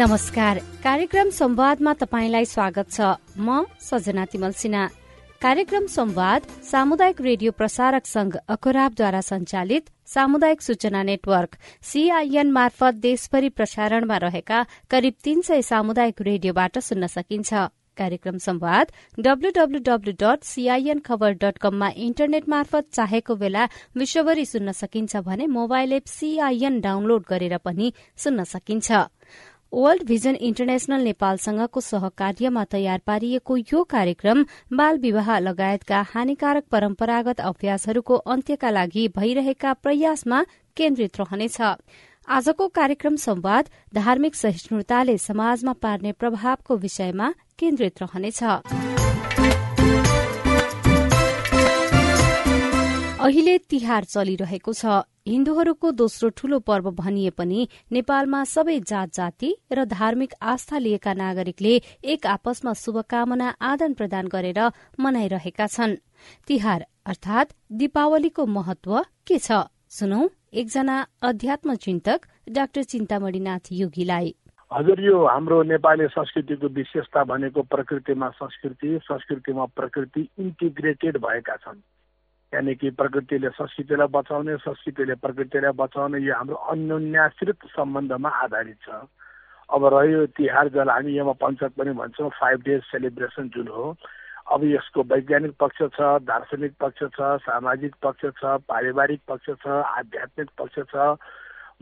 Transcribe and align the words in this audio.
नमस्कार। 0.00 0.58
कार्यक्रम 0.84 1.30
संवादमा 1.30 1.92
तपाईँलाई 1.92 2.44
स्वागत 2.44 2.88
छ। 2.90 3.00
म 3.36 3.64
सजना 3.80 4.24
तिमल 4.24 4.52
सिन्हा। 4.56 4.84
कार्यक्रम 5.42 5.86
संवाद 5.92 6.42
सामुदायिक 6.64 7.20
रेडियो 7.20 7.52
प्रसारक 7.52 8.06
संघ 8.06 8.32
अखोराबद्वारा 8.48 9.20
संचालित 9.20 9.90
सामुदायिक 10.08 10.62
सूचना 10.62 11.02
नेटवर्क 11.02 11.56
सीआईएन 11.84 12.50
मार्फत 12.50 12.94
देशभरि 13.02 13.48
प्रसारणमा 13.50 14.16
रहेका 14.16 14.62
करिब 14.90 15.14
तीन 15.24 15.40
सय 15.42 15.62
सामुदायिक 15.62 16.22
रेडियोबाट 16.22 16.78
सुन्न 16.80 17.06
सकिन्छ। 17.16 17.52
कार्यक्रम 18.00 18.38
संवाद 18.40 18.92
WWW 19.20 20.12
dot 20.16 20.44
CIN 20.44 20.98
Khabar 21.04 21.32
dot 21.44 21.58
कममा 21.60 21.88
इन्टरनेट 22.08 22.48
मार्फत 22.48 22.88
चाहेको 22.94 23.34
बेला 23.36 23.68
विश्वभरि 23.96 24.44
सुन्न 24.46 24.72
सकिन्छ 24.72 25.16
भने 25.28 25.46
मोबाइल 25.60 25.92
एप 25.92 26.06
सीआईएन 26.08 26.80
डाउनलोड 26.80 27.22
गरेर 27.28 27.56
पनि 27.60 27.92
सुन्न 28.16 28.44
सकिन्छ। 28.48 29.06
वर्ल्ड 29.72 30.02
भिजन 30.02 30.34
इन्टरनेशनल 30.36 31.02
नेपालसँगको 31.02 31.80
सहकार्यमा 31.80 32.64
तयार 32.64 33.00
पारिएको 33.06 33.56
यो 33.56 33.82
कार्यक्रम 33.84 34.44
बाल 34.72 34.98
विवाह 34.98 35.38
लगायतका 35.38 36.00
हानिकारक 36.10 36.64
परम्परागत 36.70 37.40
अभ्यासहरूको 37.40 38.16
अन्त्यका 38.34 38.70
लागि 38.70 39.06
भइरहेका 39.16 39.72
प्रयासमा 39.72 40.42
केन्द्रित 40.76 41.20
रहनेछ। 41.20 41.60
आजको 42.28 42.68
कार्यक्रम 42.68 43.16
संवाद 43.16 43.70
धार्मिक 43.94 44.34
सहिष्णुताले 44.34 45.18
समाजमा 45.18 45.72
पार्ने 45.72 46.12
प्रभावको 46.12 46.76
विषयमा 46.76 47.32
केन्द्रित 47.58 48.02
रहनेछ। 48.02 48.89
अहिले 53.20 53.56
तिहार 53.70 54.04
चलिरहेको 54.04 54.72
छ। 54.72 54.92
हिन्दूहरूको 55.28 55.88
दोस्रो 55.92 56.28
ठूलो 56.32 56.58
पर्व 56.60 56.86
भनिए 57.00 57.30
पनि 57.30 57.66
नेपालमा 57.92 58.40
सबै 58.44 58.76
जात 58.82 59.12
जाति 59.12 59.50
र 59.72 59.84
धार्मिक 59.84 60.32
आस्था 60.42 60.78
लिएका 60.78 61.12
नागरिकले 61.14 61.74
एक 62.06 62.26
आपसमा 62.26 62.72
शुभकामना 62.74 63.48
आदान 63.62 63.94
प्रदान 63.94 64.28
गरेर 64.28 64.60
मनाइरहेका 64.98 65.66
छन्। 65.66 65.96
तिहार 66.48 66.86
अर्थात 67.06 67.52
दीपावलीको 67.74 68.46
महत्व 68.48 68.96
के 69.28 69.38
छ? 69.38 69.68
सुनौ 69.90 70.22
एकजना 70.54 70.96
अध्यात्म 71.22 71.74
चिन्तक 71.76 72.26
डाक्टर 72.50 72.82
चिन्तामणिनाथ 72.88 73.72
योगीलाई। 73.74 74.34
हजुर 74.70 75.00
यो 75.02 75.16
हाम्रो 75.26 75.62
नेपाली 75.68 76.06
संस्कृतिको 76.08 76.74
विशेषता 76.74 77.28
भनेको 77.28 77.68
प्रकृतिमा 77.68 78.28
संस्कृति 78.40 78.98
संस्कृतिमा 79.04 79.64
प्रकृति 79.76 80.28
इन्टिग्रेटेड 80.40 81.16
भएका 81.20 81.56
छन्। 81.58 81.80
यानि 82.52 82.74
कि 82.74 82.90
प्रकृतिले 82.98 83.48
संस्कृतिलाई 83.54 84.08
बचाउने 84.10 84.56
संस्कृतिले 84.58 85.14
प्रकृतिलाई 85.22 85.72
बचाउने 85.78 86.18
यो 86.18 86.34
हाम्रो 86.34 86.56
अन्योन्याश्रित 86.72 87.66
सम्बन्धमा 87.70 88.28
आधारित 88.42 88.78
छ। 88.82 89.06
अब 89.70 89.84
रह्यो 89.94 90.26
तिहार 90.34 90.68
जसलाई 90.68 90.94
हामी 90.94 91.18
यमा 91.18 91.32
पञ्चक 91.38 91.72
पनि 91.78 91.92
भन्छौँ 91.94 92.30
फाइभ 92.40 92.58
डेज 92.66 92.82
सेलिब्रेसन 92.90 93.48
जुन 93.54 93.68
हो। 93.70 93.94
अब 94.50 94.64
यसको 94.66 95.02
वैज्ञानिक 95.06 95.54
पक्ष 95.60 95.78
छ 95.94 96.18
दार्शनिक 96.26 96.74
पक्ष 96.80 97.02
छ 97.14 97.38
सामाजिक 97.46 97.94
पक्ष 98.02 98.26
छ 98.38 98.58
पारिवारिक 98.66 99.20
पक्ष 99.28 99.50
छ 99.62 99.66
आध्यात्मिक 99.94 100.50
पक्ष 100.58 100.78
छ 100.90 101.14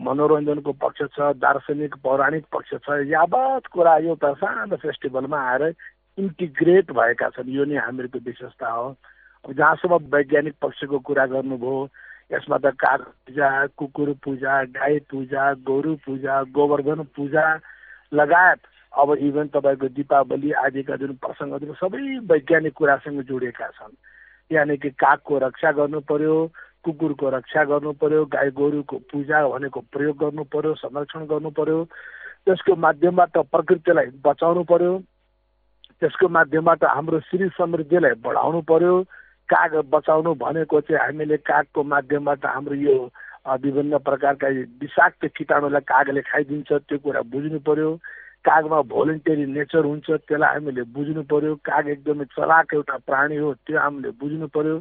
मनोरञ्जनको 0.05 0.73
पक्ष 0.85 1.03
छ 1.17 1.33
दार्शनिक 1.41 1.95
पौराणिक 2.05 2.45
पक्ष 2.53 2.75
छ। 2.85 3.03
यावत 3.09 3.67
कुरा 3.73 3.97
एउटा 4.05 4.33
सानो 4.37 4.77
फेस्टिभलमा 4.85 5.41
आएर 5.51 5.73
इन्टिग्रेट 6.19 6.93
भएका 6.93 7.29
छन्। 7.35 7.49
यो 7.57 7.65
नै 7.65 7.77
हामीहरूको 7.81 8.19
विशेषता 8.29 8.69
हो। 8.69 8.89
जहाँसम्म 9.45 9.97
वैज्ञानिक 10.09 10.55
पक्षको 10.63 10.99
कुरा 11.01 11.27
गर्नुभयो 11.29 11.89
यसमा 12.31 12.59
त 12.59 12.73
काग 12.77 13.01
पूजा 13.01 13.49
कुकुर 13.77 14.13
पूजा 14.21 14.63
गाई 14.71 14.99
पूजा 15.11 15.53
गोरु 15.65 15.95
पूजा 16.05 16.43
गोवर्धन 16.51 17.03
पूजा 17.17 17.45
लगायत 18.13 18.61
अब 18.93 19.13
इभन 19.19 19.47
तपाईँको 19.49 19.89
दीपावली 19.95 20.53
आदिका 20.59 20.97
जुन 20.97 21.13
प्रसङ्गहरू 21.19 21.75
सबै 21.75 22.05
वैज्ञानिक 22.27 22.73
कुरासँग 22.75 23.23
जोडिएका 23.25 23.69
छन्। 23.71 23.97
यानि 24.51 24.77
कि 24.77 24.91
कागको 24.97 25.39
रक्षा 25.39 25.73
गर्नु 25.73 26.01
पर्यो 26.03 26.37
कुकुरको 26.85 27.29
रक्षा 27.31 27.65
गर्नु 27.65 27.93
पर्यो 27.95 28.25
गाई 28.27 28.51
गोरुको 28.53 28.97
पूजा 29.09 29.47
भनेको 29.49 29.81
प्रयोग 29.89 30.17
गर्नु 30.17 30.45
पर्यो 30.47 30.75
संरक्षण 30.77 31.27
गर्नु 31.27 31.51
पर्यो 31.53 31.85
त्यसको 32.45 32.77
माध्यमबाट 32.77 33.39
प्रकृतिलाई 33.47 34.07
बचाउनु 34.25 34.63
पर्यो 34.65 34.99
त्यसको 36.01 36.29
माध्यमबाट 36.31 36.85
हाम्रो 36.87 37.21
श्री 37.23 37.49
समृद्धिलाई 37.57 38.21
बढाउनु 38.21 38.61
पर्यो 38.65 38.95
काग 39.49 39.75
बचाउनु 39.91 40.35
भनेको 40.45 40.81
चाहिँ 40.81 41.01
हामीले 41.05 41.37
कागको 41.49 41.83
माध्यमबाट 41.83 42.47
हाम्रो 42.47 42.75
यो 42.75 42.97
विभिन्न 43.65 43.99
प्रकारका 44.05 44.49
विषाक्त 44.83 45.27
किटाणुलाई 45.37 45.81
कागले 45.89 46.21
खाइदिन्छ 46.21 46.73
त्यो 46.73 46.99
कुरा 47.05 47.21
बुझ्नु 47.33 47.59
पर्यो। 47.65 47.91
कागमा 48.45 48.81
भोलिन्टेरी 48.93 49.45
नेचर 49.57 49.85
हुन्छ 49.85 50.11
त्यसलाई 50.11 50.53
हामीले 50.55 50.83
बुझ्नु 50.93 51.23
पर्यो। 51.33 51.55
काग 51.65 51.89
एकदमै 51.89 52.25
चलाक 52.37 52.75
एउटा 52.75 52.97
प्राणी 53.09 53.37
हो 53.37 53.55
त्यो 53.65 53.79
हामीले 53.81 54.11
बुझ्नु 54.21 54.47
पर्यो। 54.53 54.77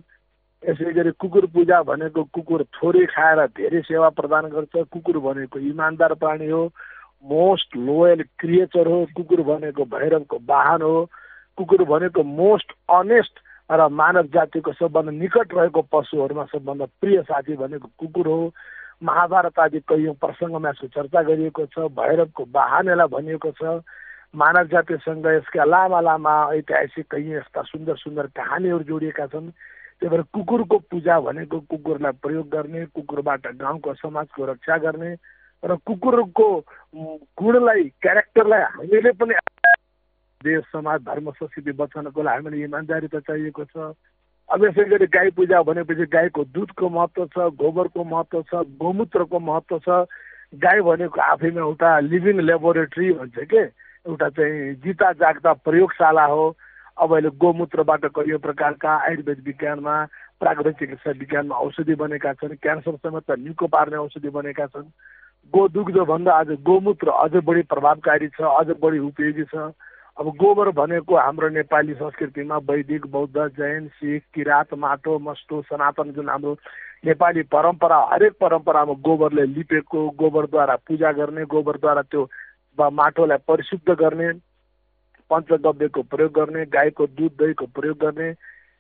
यसै 0.63 0.91
गरी 0.94 1.11
कुकुर 1.22 1.45
पूजा 1.56 1.81
भनेको 1.88 2.23
कुकुर 2.35 2.63
थोरै 2.75 3.06
खाएर 3.16 3.39
धेरै 3.56 3.81
सेवा 3.88 4.09
प्रदान 4.19 4.51
गर्छ। 4.51 4.83
कुकुर 4.91 5.17
भनेको 5.25 5.59
इमान्दार 5.72 6.13
प्राणी 6.22 6.50
हो। 6.50 6.63
मोस्ट 7.25 7.75
लोयल 7.77 8.23
क्रिएचर 8.39 8.88
हो। 8.88 9.00
कुकुर 9.16 9.41
भनेको 9.47 9.85
भैरवको 9.95 10.38
वाहन 10.50 10.81
हो। 10.81 10.97
कुकुर 11.57 11.83
भनेको 11.88 12.23
मोस्ट 12.23 12.73
अनेस्ट 13.00 13.39
र 13.69 13.88
मानव 13.91 14.28
जातिको 14.33 14.72
सबभन्दा 14.73 15.11
निकट 15.11 15.53
रहेको 15.53 15.81
पशुहरूमा 15.91 16.45
सबभन्दा 16.51 16.85
प्रिय 17.01 17.22
साथी 17.28 17.55
भनेको 17.55 17.88
कुकुर 18.00 18.28
हो। 18.28 18.51
महाभारत 19.03 19.59
आदि 19.59 19.79
कैयौँ 19.83 20.13
प्रसङ्गमा 20.16 20.69
यसको 20.69 20.88
चर्चा 20.88 21.22
गरिएको 21.22 21.66
छ 21.75 21.91
भैरवको 21.91 22.45
बाहनेलाई 22.47 23.07
भनिएको 23.11 23.51
छ। 23.59 23.83
मानव 24.35 24.67
जातिसँग 24.72 25.27
यसका 25.27 25.63
लामा 25.63 26.00
लामा 26.01 26.33
ऐतिहासिक 26.56 27.06
कैयौँ 27.11 27.38
यस्ता 27.38 27.61
सुन्दर 27.61 27.95
सुन्दर 27.97 28.25
कहानीहरू 28.35 28.83
जोडिएका 28.88 29.25
छन्। 29.27 29.51
त्यही 30.00 30.09
भएर 30.09 30.22
कुकुरको 30.33 30.77
पूजा 30.88 31.19
भनेको 31.19 31.59
कुकुरलाई 31.67 32.11
प्रयोग 32.23 32.47
गर्ने 32.50 32.85
कुकुरबाट 32.95 33.47
गाउँको 33.57 33.94
समाजको 33.94 34.45
रक्षा 34.45 34.77
गर्ने 34.77 35.11
र 35.63 35.75
कुकुरको 35.85 36.47
गुणलाई 37.35 37.83
क्यारेक्टरलाई 38.01 38.61
हामीले 38.77 39.11
पनि 39.17 39.33
देश 40.44 40.64
समाज 40.72 41.02
धर्म 41.02 41.30
संस्कृति 41.31 41.72
बचाउनको 41.74 42.22
लागि 42.24 42.44
हामीलाई 42.44 42.64
इमान्दारी 42.64 43.08
त 43.09 43.22
चाहिएको 43.25 43.64
छ। 43.66 43.94
अब 44.50 44.64
यसै 44.66 44.84
गरी 44.86 45.06
गाई 45.09 45.30
पूजा 45.34 45.62
भनेपछि 45.66 46.06
गाईको 46.14 46.44
दुधको 46.53 46.90
महत्त्व 46.90 47.25
छ 47.34 47.50
गोबरको 47.58 48.03
महत्त्व 48.06 48.42
छ 48.46 48.62
गोमूत्रको 48.78 49.40
महत्त्व 49.40 49.80
छ। 49.81 50.06
गाई 50.62 50.81
भनेको 50.86 51.22
आफैमा 51.22 51.62
एउटा 51.62 51.90
लिभिङ 52.00 52.40
लेबोरेटरी 52.46 53.12
भन्छ 53.18 53.38
के? 53.50 53.64
एउटा 54.06 54.30
चाहिँ 54.30 54.74
जिता 54.86 55.12
जाग्दा 55.18 55.53
प्रयोगशाला 55.66 56.25
हो। 56.30 56.46
अब 57.02 57.14
अहिले 57.14 57.30
गोमूत्रबाट 57.42 58.06
करियो 58.14 58.38
प्रकारका 58.46 58.92
आयुर्वेद 59.09 59.42
विज्ञानमा 59.46 59.96
प्राकृतिक 60.40 60.78
चिकित्सा 60.80 61.12
विज्ञानमा 61.18 61.56
औषधि 61.66 61.96
बनेका 61.98 62.34
छन् 62.38 62.56
क्यान्सर 62.62 62.96
समेत 63.02 63.31
निको 63.42 63.68
पार्ने 63.68 63.98
औषधि 63.98 64.30
बनेका 64.30 64.66
छन्। 64.69 64.94
गोदुग्धभन्दा 65.54 66.31
आज 66.34 66.50
गोमूत्र 66.62 67.09
अझ 67.25 67.44
बढी 67.44 67.62
प्रभावकारी 67.74 68.28
छ 68.38 68.42
अझ 68.54 68.68
बढी 68.81 69.00
उपयोगी 69.01 69.44
छ। 69.44 69.74
अब 70.18 70.28
गोबर 70.36 70.69
भनेको 70.74 71.16
हाम्रो 71.16 71.48
नेपाली 71.52 71.94
संस्कृतिमा 71.94 72.58
वैदिक 72.66 73.06
बौद्ध 73.08 73.48
जैन 73.54 73.88
सिख 73.96 74.24
किराँत 74.34 74.74
माटो 74.75 75.18
मस्टो 75.19 75.62
सनातन 75.62 76.12
जुन 76.12 76.30
हाम्रो 76.30 76.54
नेपाली 77.06 77.42
परम्परा 77.46 77.98
हरेक 78.12 78.34
परम्परामा 78.42 78.94
गोबरले 79.06 79.46
लिपेको 79.48 80.10
गोबरद्वारा 80.18 80.75
पूजा 80.88 81.12
गर्ने 81.12 81.44
गोबरद्वारा 81.46 82.02
त्यो 82.04 82.24
माटोलाई 82.78 83.38
परिशुद्ध 83.48 83.96
गर्ने 83.96 84.31
पञ्चगव्यको 85.31 86.02
प्रयोग 86.06 86.31
गर्ने 86.31 86.66
गाईको 86.72 87.08
दुध 87.12 87.36
दहीको 87.40 87.66
प्रयोग 87.72 87.98
गर्ने 87.98 88.31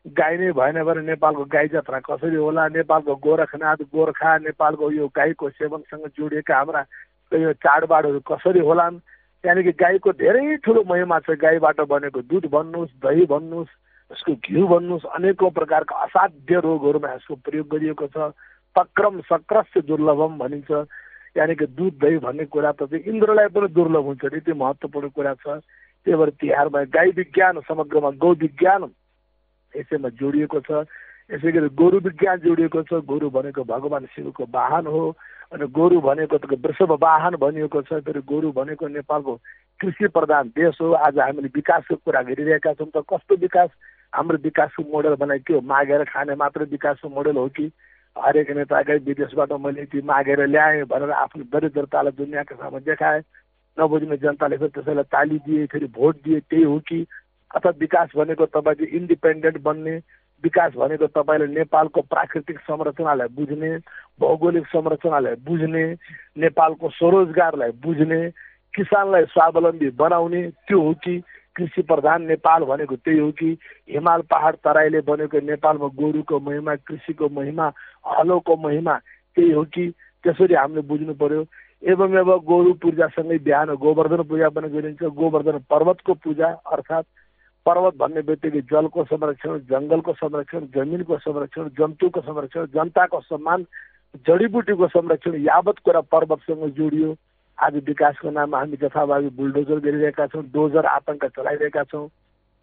गाई 0.05 0.37
नै 0.37 0.51
भएन 0.53 0.81
भने 0.83 1.01
नेपालको 1.03 1.45
गाई 1.49 1.67
जात्रा 1.67 1.99
कसरी 1.99 2.35
होला 2.35 2.67
नेपालको 2.71 3.15
गोरखनाथ 3.19 3.85
गोर्खा 3.93 4.37
नेपालको 4.39 4.91
यो 4.91 5.07
गाईको 5.13 5.49
सेवनसँग 5.51 6.09
जोडिएका 6.17 6.57
हाम्रा 6.57 6.83
यो 7.31 7.53
चाडबाडहरू 7.59 8.19
कसरी 8.25 8.65
होलान् 8.65 8.99
त्यहाँदेखि 9.43 9.71
गाईको 9.71 10.11
धेरै 10.11 10.55
ठुलो 10.65 10.83
महिमा 10.83 11.19
छ। 11.19 11.37
गाईबाट 11.37 11.79
बनेको 11.85 12.21
दुध 12.21 12.45
भन्नुहोस् 12.49 12.97
दही 13.03 13.25
भन्नुहोस् 13.25 13.73
यसको 14.11 14.33
घिउ 14.33 14.67
भन्नुहोस् 14.67 15.05
अनेकौँ 15.15 15.51
प्रकारका 15.51 15.95
असाध्य 16.05 16.59
रोगहरूमा 16.59 17.13
यसको 17.13 17.35
प्रयोग 17.45 17.67
गरिएको 17.67 18.07
छ। 18.07 18.33
तक्रम 18.75 19.21
सक्रस्य 19.29 19.81
दुर्लभम 19.81 20.37
भनिन्छ। 20.37 20.71
यानि 21.37 21.55
कि 21.55 21.65
दुध 21.69 21.93
दही 22.01 22.17
भन्ने 22.17 22.45
कुरा 22.45 22.71
त 22.71 22.89
चाहिँ 22.89 23.03
इन्द्रलाई 23.03 23.47
पनि 23.53 23.67
दुर्लभ 23.69 24.05
हुन्छ। 24.05 24.23
नि 24.25 24.39
त्यो 24.41 24.55
महत्त्वपूर्ण 24.55 25.07
कुरा 25.13 25.33
छ। 25.33 25.47
त्यही 26.05 26.17
भएर 26.17 26.29
तिहारमा 26.41 26.83
गाई 26.89 27.09
विज्ञान 27.13 27.59
समग्रमा 27.67 28.09
गौ 28.17 28.31
विज्ञान 28.33 28.81
यसैमा 29.75 30.09
जोडिएको 30.17 30.59
छ। 30.65 30.87
यसै 31.29 31.51
गरी 31.51 31.69
गोरु 31.75 31.97
विज्ञान 31.99 32.37
जोडिएको 32.39 32.81
छ। 32.83 33.03
गोरु 33.03 33.29
भनेको 33.29 33.63
भगवान् 33.63 34.05
शिवको 34.15 34.43
वाहन 34.47 34.87
हो 34.87 35.03
अनि 35.53 35.67
गोरु 35.75 35.99
भनेको 36.01 36.37
त 36.37 36.59
वृषभ 36.65 36.91
वाहन 37.03 37.35
भनिएको 37.35 37.81
छ। 37.81 37.99
फेरि 38.03 38.21
गोरु 38.23 38.51
भनेको 38.51 38.87
नेपालको 38.87 39.35
कृषि 39.79 40.07
प्रधान 40.07 40.47
देश 40.55 40.77
हो। 40.81 40.91
आज 40.93 41.19
हामीले 41.19 41.49
विकासको 41.55 41.95
कुरा 41.95 42.21
गरिरहेका 42.31 42.73
छौँ। 42.73 42.87
त 42.95 43.03
कस्तो 43.11 43.35
विकास? 43.43 43.69
हाम्रो 44.13 44.37
विकासको 44.43 44.83
मोडल 44.87 45.15
बनाइ 45.19 45.39
के 45.43 45.53
हो? 45.53 45.61
मागेर 45.61 46.03
खाने 46.07 46.35
मात्र 46.35 46.63
विकासको 46.71 47.09
मोडल 47.09 47.35
हो 47.37 47.47
कि? 47.59 47.71
हरेक 48.15 48.49
नेताकै 48.57 48.97
विदेशबाट 49.05 49.51
मैले 49.61 49.85
ती 49.91 50.01
मागेर 50.01 50.47
ल्याएँ 50.47 50.83
भनेर 50.89 51.11
आफ्नो 51.11 51.43
दरिद्रतालाई 51.53 52.15
दुनियाँको 52.17 52.55
सामु 52.55 52.79
देखाएँ। 52.87 53.21
नबुझ्ने 53.77 54.17
जनताले 54.17 54.57
फेरि 54.57 54.73
त्यसैलाई 54.73 55.11
ताली 55.11 55.37
दिए 55.45 55.65
फेरि 55.67 55.87
भोट 55.91 56.15
दिए 56.23 56.39
त्यही 56.39 56.63
हो 56.63 56.79
कि? 56.87 57.05
अथवा 57.55 57.71
विकास 57.79 58.09
भनेको 58.15 58.45
तपाईँको 58.47 58.85
इन्डिपेन्डेन्ट 58.97 59.57
बन्ने 59.61 59.95
विकास 60.43 60.73
भनेको 60.77 61.07
तपाईँले 61.07 61.47
नेपालको 61.53 62.01
प्राकृतिक 62.01 62.59
संरचनालाई 62.59 63.27
बुझ्ने 63.35 63.71
भौगोलिक 64.21 64.65
संरचनालाई 64.67 65.35
बुझ्ने 65.45 65.83
नेपालको 66.37 66.89
स्वरोजगारलाई 66.89 67.71
बुझ्ने 67.83 68.19
किसानलाई 68.73 69.25
स्वावलम्बी 69.33 69.89
बनाउने 69.97 70.41
त्यो 70.67 70.81
हो 70.81 70.93
कि 71.03 71.21
कृषि 71.55 71.81
प्रधान 71.81 72.25
नेपाल 72.27 72.63
भनेको 72.63 72.95
त्यही 72.95 73.19
हो 73.19 73.31
कि 73.31 73.57
हिमाल 73.89 74.21
पहाड 74.29 74.55
तराईले 74.63 75.01
बनेको 75.01 75.39
नेपालमा 75.41 75.87
गोरुको 75.97 76.39
महिमा 76.39 76.75
कृषिको 76.87 77.29
महिमा 77.33 77.71
हलोको 78.07 78.55
महिमा 78.55 78.97
त्यही 79.35 79.51
हो 79.51 79.63
कि 79.63 79.89
त्यसरी 80.23 80.53
हामीले 80.53 80.81
बुझ्नु 80.81 81.13
पर्यो। 81.13 81.45
एवं 81.83 82.17
एवं 82.17 82.45
गोरु 82.45 82.73
पूजासँगै 82.81 83.37
बिहान 83.37 83.73
गोवर्धन 83.81 84.21
पूजा 84.29 84.49
पनि 84.49 84.69
गरिन्छ। 84.69 85.03
गोवर्धन 85.03 85.57
पर्वतको 85.69 86.13
पूजा 86.13 86.47
अर्थात् 86.73 87.05
पर्वत 87.67 87.95
भन्ने 87.99 88.21
बित्तिकै 88.23 88.61
जलको 88.71 89.03
संरक्षण 89.05 89.57
जङ्गलको 89.69 90.13
संरक्षण 90.15 90.67
जमिनको 90.75 91.17
संरक्षण 91.19 91.69
जन्तुको 91.77 92.21
संरक्षण 92.21 92.65
जनताको 92.75 93.19
सम्मान 93.21 93.65
जडीबुटीको 94.27 94.87
संरक्षण 94.89 95.41
यावत 95.43 95.79
कुरा 95.85 96.01
पर्वतसँग 96.11 96.69
जोडियो। 96.77 97.15
आज 97.57 97.75
विकासको 97.85 98.29
नाममा 98.31 98.59
हामी 98.59 98.77
जथाभावी 98.77 99.29
बुलडोजर 99.35 99.79
गरिरहेका 99.81 100.27
छौँ 100.27 100.43
डोजर 100.53 100.85
आतङ्क 100.87 101.25
चलाइरहेका 101.35 101.83
छौँ। 101.91 102.07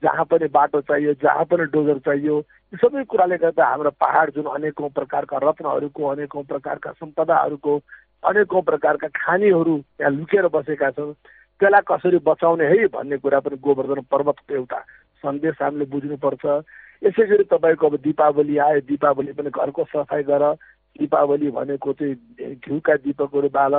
जहाँ 0.03 0.25
पनि 0.25 0.47
बाटो 0.49 0.81
चाहियो 0.81 1.13
जहाँ 1.23 1.45
पनि 1.51 1.65
डोजर 1.73 1.99
चाहियो 2.07 2.39
यी 2.73 2.77
सबै 2.79 3.05
कुराले 3.05 3.37
गर्दा 3.39 3.67
हाम्रो 3.67 3.91
पहाड 4.01 4.31
जुन 4.35 4.47
अनेकौँ 4.53 4.89
प्रकारका 4.91 5.37
रत्नहरूको 5.43 6.09
अनेकौँ 6.09 6.43
प्रकारका 6.45 6.91
सम्पदाहरूको 6.95 7.77
अनेकौँ 8.23 8.63
प्रकारका 8.63 9.09
खानीहरू 9.15 9.77
यहाँ 10.01 10.13
लुकेर 10.13 10.49
बसेका 10.49 10.91
छन् 10.91 11.13
त्यसलाई 11.61 11.87
कसरी 11.89 12.19
बचाउने 12.27 12.67
है 12.67 12.87
भन्ने 12.95 13.17
कुरा 13.23 13.41
पनि 13.41 13.57
गोवर्धन 13.63 14.01
पर्वतको 14.11 14.55
एउटा 14.55 14.79
सन्देश 15.25 15.63
हामीले 15.63 15.85
बुझ्नुपर्छ। 15.93 16.45
यसै 17.03 17.25
गरी 17.27 17.45
तपाईँको 17.53 17.87
अब 17.87 17.97
दिपावली 18.03 18.59
आयो 18.59 18.81
दिपावली 18.91 19.33
पनि 19.39 19.51
घरको 19.51 19.85
सफाइ 19.93 20.23
गर। 20.25 20.45
दिपावली 20.99 21.51
भनेको 21.51 21.93
चाहिँ 21.93 22.55
घिउका 22.55 22.95
दिपकहरू 23.05 23.49
बाल 23.51 23.75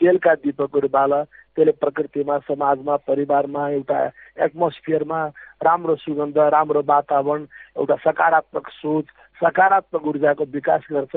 तेलका 0.00 0.34
दीपकहरू 0.44 0.88
बाल। 0.88 1.12
त्यसले 1.56 1.72
प्रकृतिमा 1.82 2.38
समाजमा 2.46 2.96
परिवारमा 3.08 3.68
एउटा 3.70 3.98
एटमोस्फियरमा 4.44 5.20
राम्रो 5.64 5.94
सुगन्ध 6.04 6.38
राम्रो 6.38 6.82
वातावरण 6.86 7.46
एउटा 7.78 7.96
सकारात्मक 8.04 8.68
सोच 8.70 9.06
सकारात्मक 9.40 10.06
ऊर्जाको 10.06 10.44
विकास 10.52 10.82
गर्छ। 10.92 11.14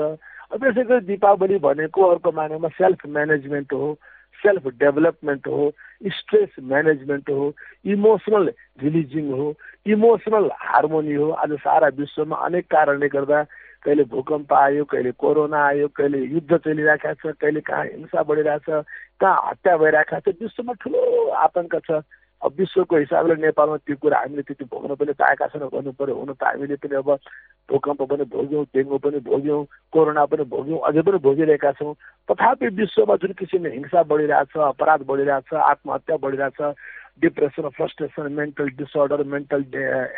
त्यसै 0.60 0.82
गरी 0.82 1.06
दिपावली 1.06 1.58
भनेको 1.58 2.00
अर्को 2.10 2.30
मानेमा 2.32 2.68
सेल्फ 2.78 3.06
म्यानेजमेन्ट 3.06 3.72
हो। 3.72 3.92
सेल्फ 4.42 4.66
डेभलपमेन्ट 4.80 5.46
हो 5.46 5.70
स्ट्रेस 6.18 6.48
म्यानेजमेन्ट 6.72 7.30
हो 7.30 7.52
इमोसनल 7.94 8.52
रिलिजिङ 8.82 9.30
हो 9.38 9.54
इमोसनल 9.86 10.50
हार्मोनी 10.60 11.14
हो 11.14 11.30
आज 11.44 11.52
सारा 11.64 11.88
विश्वमा 11.98 12.36
अनेक 12.46 12.66
कारणले 12.70 13.08
गर्दा 13.08 13.42
कहिले 13.84 14.04
भूकम्प 14.12 14.52
आयो 14.52 14.84
कहिले 14.84 15.10
कोरोना 15.16 15.60
आयो 15.66 15.88
कहिले 15.96 16.18
युद्ध 16.32 16.56
चलिरहेको 16.56 17.14
छ 17.20 17.34
कहिले 17.40 17.60
कहाँ 17.68 17.84
हिंसा 17.84 18.22
बढिरहेछ 18.28 18.68
कहाँ 19.20 19.36
हत्या 19.48 19.76
भइरहेको 19.76 20.20
छ 20.20 20.34
विश्वमा 20.42 20.72
ठुलो 20.84 21.00
आतङ्क 21.44 21.76
छ। 21.86 22.00
अब 22.42 22.54
विश्वको 22.58 22.96
हिसाबले 22.96 23.34
नेपालमा 23.36 23.76
त्यो 23.84 23.96
कुरा 24.00 24.18
हामीले 24.18 24.42
त्यति 24.48 24.64
भोग्न 24.72 24.94
पनि 24.96 25.12
पाएका 25.12 25.46
छैनौँ 25.52 25.68
भन्नु 25.70 25.92
पऱ्यो 25.92 26.14
हुन 26.16 26.32
त 26.32 26.44
हामीले 26.44 26.76
पनि 26.80 26.96
अब 26.96 27.10
भूकम्प 27.68 28.02
पनि 28.10 28.24
भोग्यौँ 28.32 28.64
डेङ्गु 28.74 28.98
पनि 28.98 29.18
भोग्यौँ 29.28 29.60
कोरोना 29.92 30.24
पनि 30.24 30.44
भोग्यौँ 30.48 30.80
अझै 30.88 31.02
पनि 31.04 31.18
भोगिरहेका 31.20 31.72
छौँ। 31.76 31.94
तथापि 32.28 32.68
विश्वमा 32.80 33.16
जुन 33.20 33.32
किसिमले 33.36 33.70
हिंसा 33.76 34.02
बढिरहेछ 34.08 34.56
अपराध 34.56 35.00
बढिरहेछ 35.10 35.52
आत्महत्या 35.54 36.16
बढिरहेछ 36.24 36.60
depression 37.20 37.68
frustration 37.76 38.32
mental 38.32 38.68
disorder 38.80 39.22
mental 39.28 39.60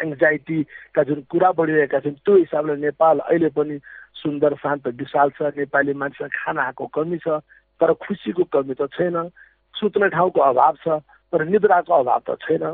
एङ्जाइटीका 0.06 1.02
जुन 1.02 1.26
कुरा 1.26 1.50
बढिरहेका 1.58 1.98
छन् 2.06 2.22
त्यो 2.22 2.36
हिसाबले 2.36 2.76
नेपाल 2.86 3.18
अहिले 3.26 3.48
पनि 3.58 3.78
सुन्दर 4.22 4.54
शान्त 4.62 4.86
विशाल 5.02 5.30
छ। 5.34 5.50
नेपाली 5.58 5.92
मान्छे 5.98 6.28
खानाको 6.38 6.86
कमी 6.94 7.18
छ 7.26 7.42
तर 7.80 7.92
खुसीको 7.98 8.44
कमी 8.54 8.75
त 8.78 8.86
छैन। 8.94 9.16
सुत्ने 9.75 10.08
ठाउँको 10.14 10.40
अभाव 10.40 10.76
छ। 10.86 11.02
तर 11.32 11.44
निद्राको 11.49 11.93
अभाव 11.94 12.20
त 12.29 12.37
छैन। 12.44 12.64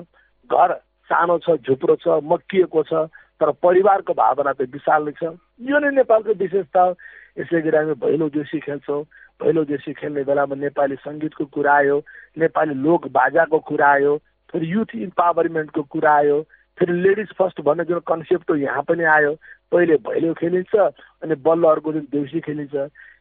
घर 0.51 0.75
सानो 1.11 1.39
छ 1.39 1.57
झुप्रो 1.63 1.97
छ 2.03 2.21
मक्किएको 2.25 2.83
छ 2.91 3.07
तर 3.41 3.51
परिवारको 3.63 4.13
भावना 4.15 4.53
त 4.53 4.69
विशाल 4.75 5.11
छ। 5.15 5.33
यो 5.63 5.79
नै 5.79 5.91
नेपालको 5.95 6.33
विशेषता 6.43 6.83
हो। 6.83 6.95
यसै 7.39 7.61
गरी 7.63 7.77
हामी 7.77 7.95
भैलो 8.03 8.29
देउसी 8.35 8.59
खेल्छौँ। 8.61 9.03
भैलो 9.41 9.65
देउसी 9.65 9.93
खेल्ने 9.95 10.23
बेलामा 10.27 10.55
नेपाली 10.59 10.97
सङ्गीतको 11.07 11.45
कुरा 11.55 11.75
आयो 11.75 11.97
नेपाली 12.39 12.75
लोक 12.75 13.07
बाजाको 13.15 13.59
कुरा 13.71 13.89
आयो 13.89 14.17
फेरि 14.51 14.67
युथ 14.73 14.95
इम्पावरमेन्टको 15.07 15.83
कुरा 15.95 16.13
आयो 16.13 16.39
फेरि 16.79 16.93
लेडिज 16.93 17.31
फर्स्ट 17.39 17.61
भन्ने 17.63 17.85
जुन 17.85 17.99
कन्सेप्ट 18.11 18.51
हो 18.51 18.57
यहाँ 18.57 18.83
पनि 18.83 19.05
आयो। 19.15 19.33
पहिले 19.71 19.97
भैलो 20.03 20.33
खेलिन्छ 20.35 20.75
अनि 21.23 21.35
बल्ल 21.47 21.71
अर्को 21.71 21.93
दिन 21.93 22.07
देउसी 22.11 22.41
खेलिन्छ। 22.41 22.75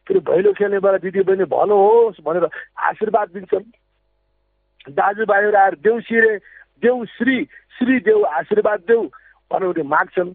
फेरि 0.08 0.20
भैलो 0.26 0.52
खेल्ने 0.58 0.78
बेला 0.82 0.98
दिदी 0.98 1.22
बहिनी 1.22 1.44
भलो 1.46 1.76
होस् 1.78 2.20
भनेर 2.26 2.48
आशीर्वाद 2.90 3.28
दिन्छन्। 3.34 3.70
दाजुभाइहरू 4.86 5.56
आएर 5.58 5.74
देउसी 5.84 6.20
रे 6.20 6.36
देउ 6.82 7.04
श्री 7.16 7.44
श्री 7.78 7.98
देउ 8.00 8.22
आशीर्वाद 8.38 8.80
देऊ 8.88 9.04
भनेर 9.50 9.82
माग्छन्। 9.84 10.32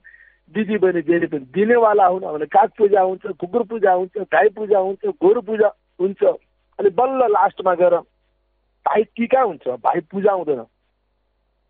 दिदी 0.54 0.78
बहिनी 0.78 1.01
जेले 1.01 1.28
पनि 1.28 1.45
दिनेवाला 1.54 2.06
हुन् 2.06 2.24
भने 2.24 2.45
काग 2.45 2.69
पूजा 2.78 3.01
हुन्छ 3.01 3.25
कुकुर 3.40 3.63
पूजा 3.63 3.92
हुन्छ 3.92 4.28
गाई 4.34 4.50
पूजा 4.56 4.80
हुन्छ 4.80 5.06
गोरु 5.22 5.42
पूजा 5.42 5.68
हुन्छ 6.00 6.24
अनि 6.80 6.90
बल्ल 7.00 7.31
लास्टमा 7.31 7.74
गएर 7.75 7.95
भाइ 8.86 9.04
टिका 9.16 9.42
हुन्छ 9.42 9.68
भाइ 9.81 10.00
पूजा 10.12 10.31
हुँदैन। 10.31 10.62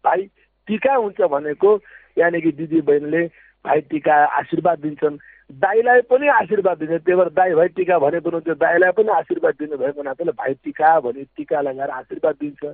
भाइ 0.06 0.22
टिका 0.68 0.96
हुन्छ 0.96 1.22
भनेको 1.32 1.80
यहाँनिर 2.18 2.52
दिदी 2.56 2.82
बहिनीले 2.82 3.24
भाइ 3.66 3.82
टिका 3.92 4.16
आशीर्वाद 4.40 4.80
दिन्छन्। 4.80 5.18
दाईलाई 5.52 6.02
पनि 6.10 6.28
आशीर्वाद 6.28 6.78
दिन्छ 6.78 7.04
त्यही 7.04 7.18
भएर 7.18 7.30
दाई 7.36 7.54
भाइ 7.54 7.68
टिका 7.76 8.00
भने 8.00 8.20
पनि 8.20 8.40
त्यो 8.46 8.56
दाईलाई 8.64 8.92
पनि 8.98 9.12
आशीर्वाद 9.18 9.54
दिनुभएको 9.60 10.04
नाताले 10.04 10.32
भाइ 10.32 10.54
टिका 10.64 11.00
भने 11.00 11.24
टिका 11.38 11.62
लगाएर 11.62 11.90
आशीर्वाद 12.00 12.36
दिन्छ। 12.42 12.74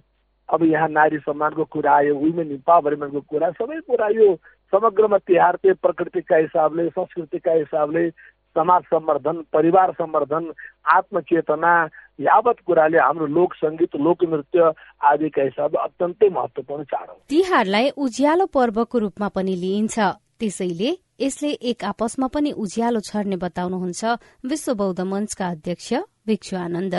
अब 0.50 0.64
यहाँ 0.64 0.88
नारी 0.90 1.18
सम्मानको 1.26 1.64
कुरा 1.74 1.94
आयो 1.96 2.16
वुमेन 2.16 2.52
इम्पावरमेन्टको 2.52 3.22
कुरा 3.30 3.50
सबै 3.58 3.80
कुरा 3.90 4.08
यो 4.18 4.36
समग्रमा 4.74 5.18
तिहार 5.28 5.56
चाहिँ 5.56 5.76
प्रकृतिका 5.82 6.36
हिसाबले 6.36 6.88
संस्कृतिका 6.90 7.52
हिसाबले 7.54 8.10
समाज 8.58 8.84
सम्वर्धन 8.90 9.42
परिवार 9.54 9.92
सम्वर्धन 9.94 10.52
आत्मचेतना 10.94 11.74
यावत 12.20 12.60
कुराले 12.66 12.98
हाम्रो 12.98 13.26
लोक 13.28 13.54
सङ्गीत 13.56 13.96
लोक 13.96 14.24
नृत्य 14.24 14.72
आदिका 15.12 15.44
हिसाबले 15.44 15.82
अत्यन्तै 15.84 16.30
महत्वपूर्ण 16.30 16.84
चाड 16.84 17.08
हो। 17.10 17.18
तिहारलाई 17.30 17.90
उज्यालो 17.98 18.46
पर्वको 18.54 18.98
रूपमा 19.00 19.28
पनि 19.36 19.56
लिइन्छ। 19.56 20.00
त्यसैले 20.40 20.92
यसले 21.20 21.50
एक 21.72 21.84
आपसमा 21.84 22.28
पनि 22.34 22.52
उज्यालो 22.64 23.00
छर्ने 23.08 23.38
बताउनुहुन्छ 23.38 24.02
विश्व 24.46 24.74
बौद्ध 24.82 25.00
मञ्चका 25.12 25.48
अध्यक्ष 25.48 25.94
भिक्षु 26.28 26.56
आनन्द। 26.58 26.96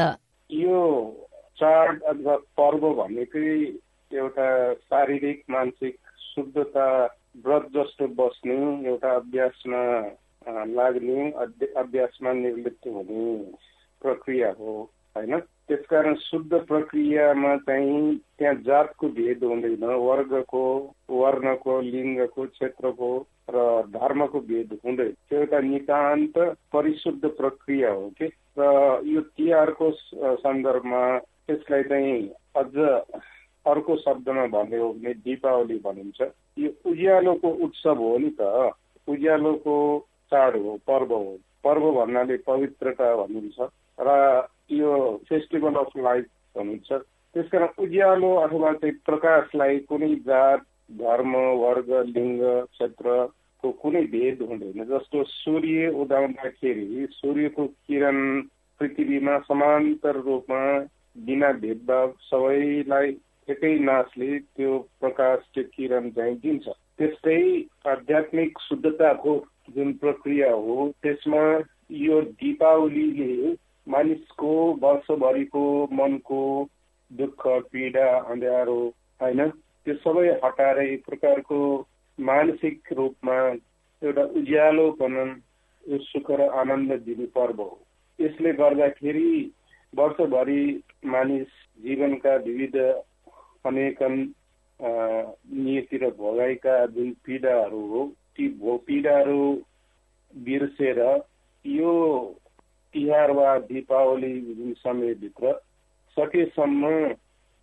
यो 0.50 0.80
चाड 1.56 2.02
अथवा 2.02 2.36
पर्व 2.58 2.82
भनेकै 3.00 3.48
एउटा 4.10 4.48
शारीरिक 4.74 5.42
मानसिक 5.50 5.96
शुद्धता 6.26 6.86
व्रत 7.44 7.66
जस्तो 7.74 8.06
बस्ने 8.18 8.56
एउटा 8.90 9.14
अभ्यासमा 9.16 9.82
लाग्ने 10.76 11.30
अभ्यासमा 11.82 12.32
निर्लिप्त 12.32 12.86
हुने 12.86 13.26
प्रक्रिया 14.02 14.50
हो। 14.58 14.72
होइन? 15.16 15.38
त्यसकारण 15.68 16.14
शुद्ध 16.14 16.52
प्रक्रियामा 16.68 17.56
चाहिँ 17.66 18.16
त्यहाँ 18.38 18.54
जातको 18.66 19.08
भेद 19.08 19.44
हुँदैन 19.44 19.84
वर्गको 19.84 20.62
वर्णको 21.10 21.80
लिङ्गको 21.80 22.46
क्षेत्रको 22.46 23.10
र 23.50 23.56
धर्मको 23.90 24.40
भेद 24.50 24.78
हुँदैन। 24.84 25.10
त्यो 25.28 25.38
एउटा 25.38 25.60
नितान्त 25.60 26.38
परिशुद्ध 26.72 27.24
प्रक्रिया 27.28 27.90
हो 27.90 28.08
कि 28.18 28.26
र 28.58 28.62
यो 29.06 29.20
तिहारको 29.36 29.90
सन्दर्भमा 30.42 31.02
त्यसलाई 31.18 31.82
चाहिँ 31.82 32.28
अझ 32.56 32.74
अर्को 33.66 33.96
शब्दमा 33.96 34.46
भन्ने 34.46 34.78
हो 34.78 34.92
भने 34.92 35.14
दिपावली 35.26 35.78
भनिन्छ। 35.84 36.20
यो 36.58 36.70
उज्यालोको 36.90 37.48
उत्सव 37.64 37.98
हो 37.98 38.16
नि 38.18 38.30
त। 38.40 38.72
उज्यालोको 39.08 39.74
चाड 40.32 40.56
हो 40.56 40.76
पर्व 40.86 41.12
हो। 41.14 41.36
पर्व 41.64 41.90
भन्नाले 41.92 42.36
पवित्रता 42.46 43.14
भनिन्छ। 43.16 43.68
र 44.00 44.08
यो 44.72 44.92
फेस्टिभल 45.28 45.74
अफ 45.74 45.96
लाइफ 45.96 46.26
भनिन्छ। 46.56 46.92
त्यसकारण 46.92 47.82
उज्यालो 47.82 48.34
अथवा 48.36 48.72
चाहिँ 48.72 48.94
प्रकाशलाई 49.06 49.78
कुनै 49.88 50.14
जात 50.26 50.64
धर्म 51.00 51.36
वर्ग 51.62 51.90
लिङ्ग 52.06 52.42
क्षेत्रको 52.74 53.70
कुनै 53.82 54.02
भेद 54.14 54.42
हुँदैन। 54.42 54.84
जस्तो 54.84 55.24
सूर्य 55.24 55.88
उदाउँदाखेरि 56.02 57.06
सूर्यको 57.12 57.66
किरण 57.66 58.18
पृथ्वीमा 58.80 59.38
समान्तर 59.38 60.20
रूपमा 60.20 60.62
बिना 61.26 61.52
भेदभाव 61.52 62.12
सबैलाई 62.20 63.16
एकै 63.48 63.78
नाचले 63.78 64.38
त्यो 64.38 64.78
प्रकाश 65.00 65.38
त्यो 65.54 65.64
किरण 65.76 66.10
चाहिँ 66.10 66.36
दिन्छ। 66.36 66.68
त्यस्तै 66.98 67.40
आध्यात्मिक 67.86 68.58
शुद्धताको 68.68 69.32
जुन 69.76 69.92
प्रक्रिया 69.92 70.52
हो 70.52 70.76
त्यसमा 71.02 71.42
यो 71.90 72.20
दिपावलीले 72.20 73.52
मानिसको 73.90 74.52
वर्षभरिको 74.82 75.64
मनको 75.92 76.42
दुःख 77.10 77.46
पीडा 77.72 78.06
अँध्यारो 78.20 78.80
होइन? 79.20 79.48
त्यो 79.84 79.94
सबै 80.04 80.26
हटाएर 80.44 80.78
एक 80.80 81.04
प्रकारको 81.06 81.58
मानसिक 82.18 82.92
रूपमा 82.92 83.36
एउटा 84.02 84.22
उज्यालोपन 84.38 85.14
सुख 85.84 86.30
र 86.30 86.48
आनन्द 86.60 86.92
दिने 87.04 87.26
पर्व 87.36 87.62
हो। 87.62 87.78
यसले 88.18 88.52
गर्दाखेरि 88.52 89.30
वर्षभरि 89.92 90.62
मानिस 91.06 91.48
जीवनका 91.78 92.34
विविध 92.46 92.76
अनेकन 93.66 94.14
नियतिर 94.80 96.04
भोगाएका 96.18 96.74
जुन 96.86 97.10
पीडाहरू 97.26 97.80
हो 97.88 98.04
ती 98.36 98.48
भो 98.60 98.76
पीडाहरू 98.86 99.42
बिर्सेर 100.34 101.00
यो 101.64 101.92
तिहार 102.94 103.30
वा 103.32 103.58
दीपावली 103.66 104.74
समयभित्र 104.78 105.52
सकेसम्म 106.16 106.88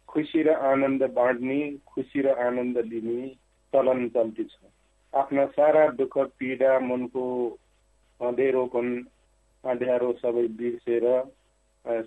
खुसी 0.10 0.44
र 0.44 0.54
आनन्द 0.66 1.04
बाँड्ने 1.14 1.60
खुसी 1.88 2.22
र 2.22 2.36
आनन्द 2.40 2.78
लिने 2.86 3.28
चलन 3.74 4.08
चल्ती 4.10 4.44
छ। 4.44 4.56
आफ्ना 5.14 5.46
सारा 5.52 5.88
दुःख 5.94 6.18
पीडा 6.40 6.80
मनको 6.80 7.26
अँधेरोपन 8.20 8.88
अँध्यारो 9.64 10.12
सबै 10.22 10.48
बिर्सेर 10.58 11.06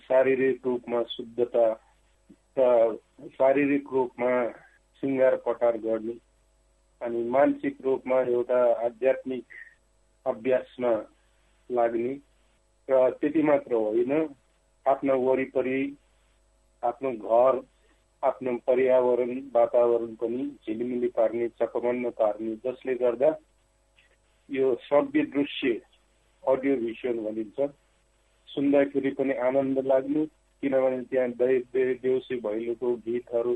शारीरिक 0.01 0.67
रूपमा 0.67 1.03
शुद्धता 1.11 1.67
र 2.59 2.97
शारीरिक 3.37 3.93
रूपमा 3.93 4.33
सिङ्गार 5.03 5.37
पटार 5.47 5.77
गर्ने 5.85 6.17
अनि 7.01 7.23
मानसिक 7.31 7.77
रूपमा 7.85 8.21
एउटा 8.31 8.63
आध्यात्मिक 8.87 9.45
अभ्यासमा 10.27 10.93
लाग्ने 11.71 12.15
र 12.89 13.11
त्यति 13.11 13.43
मात्र 13.43 13.75
होइन? 13.75 14.13
आफ्नो 14.87 15.19
वरिपरि 15.21 15.81
आफ्नो 16.83 17.11
घर 17.13 17.61
आफ्नो 18.23 18.57
पर्यावरण 18.67 19.33
वातावरण 19.55 20.15
पनि 20.15 20.45
झिलिमिली 20.67 21.09
पार्ने 21.09 21.49
चकमन्न 21.61 22.11
पार्ने 22.19 22.55
जसले 22.65 22.95
गर्दा 22.95 23.31
यो 24.49 24.75
सभ्य 24.83 25.23
दृश्य 25.35 25.73
अडियो 26.45 26.77
भिजुअल 26.77 27.19
भनिन्छ 27.25 27.71
सुन्दाखेरि 28.49 29.11
पनि 29.11 29.35
आनन्द 29.49 29.79
लाग्नु 29.87 30.25
किनभने 30.63 31.01
त्यहाँ 31.03 31.29
देउसी 32.03 32.37
भैलोको 32.41 32.95
गीतहरू 33.07 33.55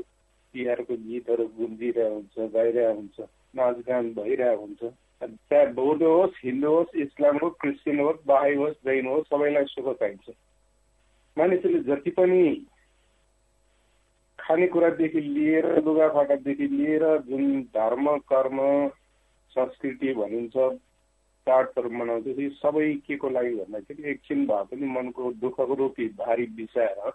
तिहारको 0.53 0.95
गीतहरू 0.97 1.45
गुन्जिरहेको 1.57 2.15
हुन्छ 2.15 2.53
गाइरहेको 2.53 2.93
हुन्छ 2.93 3.29
नाचगान 3.55 4.13
भइरहेको 4.13 4.61
हुन्छ। 4.61 4.83
चाहे 5.21 5.65
बौद्ध 5.73 6.01
होस् 6.03 6.39
हिन्दू 6.43 6.69
होस् 6.69 6.95
इस्लाम 6.97 7.37
होस् 7.37 7.59
क्रिस्चियन 7.61 7.99
होस् 7.99 8.25
बाहाई 8.27 8.55
होस् 8.55 8.75
जैन 8.85 9.07
होस् 9.07 9.27
सबैलाई 9.27 9.65
सुख 9.65 9.93
चाहिन्छ 9.99 10.35
मानिसले 11.37 11.79
जति 11.83 12.11
पनि 12.11 12.41
खानेकुरादेखि 14.39 15.21
लिएर 15.21 15.65
लुगाफाटादेखि 15.83 16.67
लिएर 16.67 17.05
जुन 17.19 17.61
धर्म 17.73 18.17
कर्म 18.27 18.59
संस्कृति 19.51 20.13
भनिन्छ 20.13 20.57
चाडपर्व 21.47 21.91
मनाउँदाखेरि 21.91 22.49
सबै 22.55 22.93
के 23.07 23.15
को 23.15 23.29
लागि 23.29 23.55
भन्दाखेरि 23.55 24.09
एकछिन 24.11 24.45
भए 24.45 24.63
पनि 24.65 24.87
मनको 24.91 25.31
दुःखको 25.39 25.73
रूपी 25.73 26.07
भारी 26.17 26.45
बिसाएर 26.55 27.11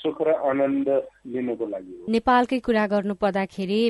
सुख 0.00 0.20
र 0.26 0.32
आनन्द 0.48 0.88
लिनको 1.32 1.66
लागि 1.66 1.94
नेपालकै 2.08 2.58
कुरा 2.66 2.86
गर्नु 2.92 3.14
पर्दाखेरि 3.20 3.80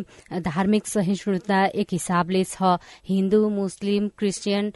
धार्मिक 0.43 0.87
सहिष्णुता 0.87 1.59
एक 1.81 1.89
हिसाबले 1.93 2.43
छ। 2.45 2.79
हिन्दू 3.07 3.41
मुस्लिम 3.49 4.09
क्रिस्चियन 4.19 4.73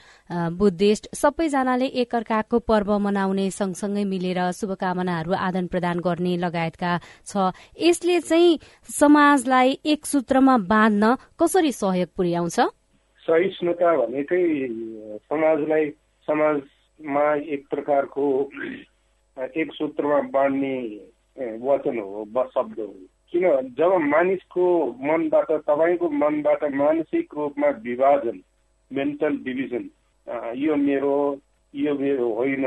बुद्धिस्ट 0.58 1.08
सबैजनाले 1.14 1.86
एकअर्काको 2.02 2.58
पर्व 2.70 2.98
मनाउने 3.06 3.50
सँगसँगै 3.50 4.04
मिलेर 4.04 4.40
शुभकामनाहरू 4.52 5.32
आदान 5.40 5.66
प्रदान 5.66 6.00
गर्ने 6.06 6.36
लगायतका 6.38 6.92
छ। 7.26 7.50
यसले 7.80 8.20
चाहिँ 8.20 8.58
समाजलाई 8.88 9.78
एक 9.84 10.06
सूत्रमा 10.06 10.56
बाँध्न 10.70 11.14
कसरी 11.40 11.72
सहयोग 11.74 12.08
पुर्याउँछ? 12.16 12.60
सहिष्णुता 13.22 13.96
भनेकै 13.96 14.42
समाजलाई 15.26 15.90
समाजमा 16.28 17.26
एक 17.54 17.66
प्रकारको 17.70 18.24
एक 19.56 19.72
सूत्रमा 19.74 20.20
बाँड्ने 20.30 20.76
वचन 21.36 21.98
हो 21.98 22.24
शब्द 22.54 22.78
हो। 22.80 22.86
किन 23.32 23.74
जब 23.78 23.94
मानिसको 24.00 24.64
मनबाट 25.02 25.50
तपाईँको 25.50 26.08
मनबाट 26.10 26.64
मानसिक 26.74 27.34
रूपमा 27.34 27.68
विभाजन 27.84 28.40
मेन्टल 28.90 29.36
डिभिजन 29.44 29.88
यो 30.56 30.76
मेरो 30.76 31.16
यो 31.74 31.94
मेरो 31.94 32.32
होइन 32.34 32.64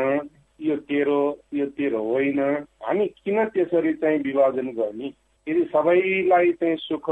यो 0.60 0.76
तेरो 0.90 1.20
यो 1.54 1.66
तेरो 1.78 2.02
होइन 2.04 2.40
हामी 2.84 3.08
किन 3.08 3.44
त्यसरी 3.46 3.94
चाहिँ 3.94 4.20
विभाजन 4.20 4.68
गर्ने? 4.72 5.14
यदि 5.48 5.64
सबैलाई 5.64 6.52
चाहिँ 6.52 6.76
सुख 6.80 7.10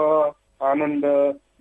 आनन्द 0.64 1.06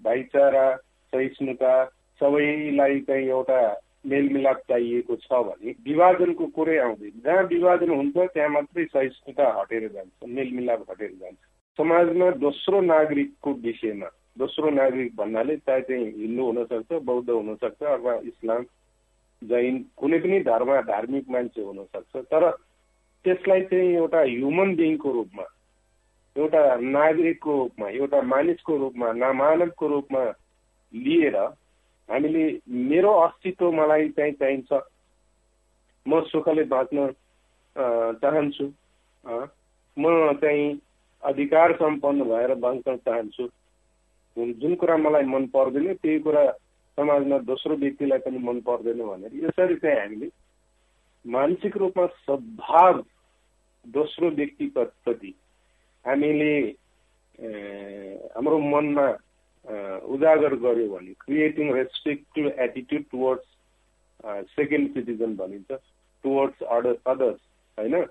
भाइचारा 0.05 0.67
सहिष्णुता 1.13 1.85
सबैलाई 2.21 3.01
चाहिँ 3.01 3.29
एउटा 3.29 3.61
मेलमिलाप 4.05 4.59
चाहिएको 4.69 5.17
छ 5.17 5.33
भने 5.45 5.71
विभाजनको 5.85 6.47
कुरै 6.57 6.77
आउँदैन। 6.79 7.21
जहाँ 7.25 7.43
विभाजन 7.47 7.91
हुन्छ 7.91 8.17
त्यहाँ 8.17 8.49
मात्रै 8.51 8.85
सहिष्णुता 8.87 9.47
हटेर 9.61 9.89
जान्छ 9.89 10.29
मेलमिलाप 10.29 10.85
हटेर 10.91 11.11
जान्छ। 11.13 11.39
समाजमा 11.79 12.31
दोस्रो 12.41 12.81
नागरिकको 12.83 13.53
विषयमा 13.63 14.11
दोस्रो 14.39 14.71
नागरिक 14.71 15.15
भन्नाले 15.17 15.57
चाहे 15.57 15.81
चाहिँ 15.81 16.11
हिन्दू 16.13 16.45
हुनसक्छ 16.45 17.03
बौद्ध 17.05 17.29
हुनसक्छ 17.31 17.83
अथवा 17.83 18.15
इस्लाम 18.25 18.63
जैन 19.43 19.79
कुनै 19.97 20.19
पनि 20.19 20.39
धर्म 20.43 20.71
धार्मिक 20.83 21.29
मान्छे 21.31 21.63
हुनसक्छ 21.63 22.17
तर 22.31 22.51
त्यसलाई 23.25 23.61
चाहिँ 23.65 23.95
एउटा 23.97 24.21
ह्युमन 24.23 24.75
बिङको 24.77 25.13
रूपमा 25.13 25.45
एउटा 26.37 26.63
नागरिकको 26.77 27.57
रूपमा 27.57 27.89
एउटा 27.91 28.21
मानिसको 28.29 28.77
रूपमा 28.77 29.13
नामानवको 29.13 29.89
रूपमा 29.89 30.25
लिएर 30.95 31.37
हामीले 32.09 32.45
मेरो 32.91 33.13
अस्तित्व 33.21 33.71
मलाई 33.73 34.09
चाहिँ 34.09 34.33
चाहिन्छ। 34.33 34.73
म 36.07 36.21
सुखले 36.29 36.65
बाँच्न 36.65 37.11
चाहन्छु। 38.23 38.67
म 39.97 40.33
चाहिँ 40.41 40.81
अधिकार 41.23 41.73
सम्पन्न 41.77 42.25
भएर 42.25 42.55
बाँच्न 42.55 42.97
चाहन्छु। 42.97 43.49
जुन 44.37 44.75
कुरा 44.75 44.97
मलाई 44.97 45.25
मन 45.25 45.47
पर्दैन 45.47 45.93
त्यही 45.95 46.19
कुरा 46.19 46.45
समाजमा 46.99 47.39
दोस्रो 47.39 47.77
व्यक्तिलाई 47.77 48.19
पनि 48.19 48.39
मन 48.39 48.61
पर्दैन 48.61 48.99
भनेर 49.07 49.45
यसरी 49.45 49.77
चाहिँ 49.77 50.01
हामीले 50.01 50.29
मानसिक 51.25 51.77
रूपमा 51.77 52.07
सद्भाव 52.07 53.05
दोस्रो 53.85 54.31
व्यक्तिप्रति 54.31 55.35
हामीले 56.05 56.55
हाम्रो 58.35 58.59
मनमा 58.59 59.07
उजागर 59.65 60.55
गर्यो 60.57 60.89
भने 60.89 61.13
creating 61.21 61.73
restrictive 61.73 62.47
attitude 62.59 63.05
towards 63.11 63.47
second 64.51 64.93
citizen 64.95 65.37
भनिन्छ 65.37 65.79
टुवर्ड्स 66.25 66.63
अडर 66.69 66.97
अदर्स 67.07 67.41
होइन? 67.79 68.05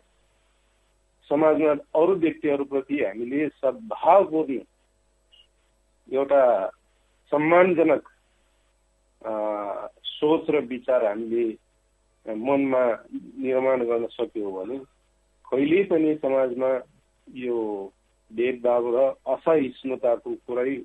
समाजमा 1.29 1.74
अरू 1.95 2.15
व्यक्तिहरूप्रति 2.15 3.03
हामीले 3.03 3.48
सद्भावपूर्ण 3.50 4.60
एउटा 6.10 6.41
सम्मानजनक 7.31 8.10
सोच 10.05 10.50
र 10.50 10.60
विचार 10.65 11.05
हामीले 11.05 11.45
मनमा 12.25 12.83
निर्माण 13.39 13.83
गर्न 13.86 14.07
सक्यौँ 14.12 14.51
भने 14.53 14.77
कहिल्यै 15.45 15.83
पनि 15.83 16.15
समाजमा 16.15 16.69
यो 17.27 17.57
भेदभाव 18.31 18.89
र 18.95 19.07
असहिष्णुताको 19.33 20.36
कुरै 20.48 20.75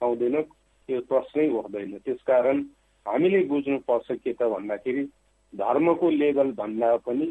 आउँदैन 0.00 0.40
त्यो 0.42 1.00
प्रश्नै 1.02 1.46
हुँदैन 1.48 1.96
त्यसकारण 1.98 2.62
हामीले 3.06 3.42
बुझ्नुपर्छ 3.44 4.12
के 4.14 4.32
त 4.32 4.50
भन्दाखेरि 4.50 5.04
धर्मको 5.52 6.10
लेभल 6.12 6.52
भन्दा 6.52 6.96
पनि 7.02 7.26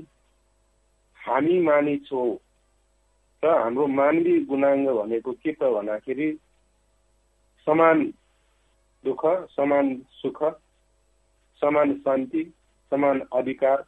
हामी 1.20 1.60
मानिस 1.62 2.10
र 3.44 3.50
हाम्रो 3.54 3.88
मानवीय 3.94 4.40
गुणाङ्ग 4.46 4.90
भनेको 4.92 5.32
के 5.36 5.52
त 5.52 5.72
भन्दाखेरि 5.72 6.32
समान 7.68 8.06
दुःख 9.04 9.26
समान 9.50 9.96
सुख 10.14 10.44
समान 11.62 11.94
शान्ति 12.00 12.44
समान 12.92 13.22
अधिकार 13.34 13.84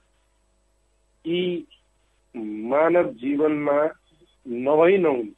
यी 1.26 1.42
मानव 2.70 3.12
जीवनमा 3.16 3.80
नभई 4.46 4.98
नहुन् 4.98 5.30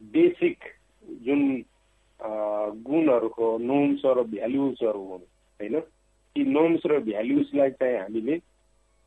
बेसिक 0.00 0.64
जुन 1.24 1.42
गुणहरूको 2.20 3.56
नोम्स 3.58 4.04
र 4.04 4.22
भ्याल्युजहरू 4.26 5.04
हुन् 5.04 5.26
होइन 5.60 5.80
ती 5.80 6.44
नोम्स 6.44 6.86
र 6.86 6.98
भ्याल्युजलाई 7.00 7.70
चाहिँ 7.72 7.98
हामीले 7.98 8.38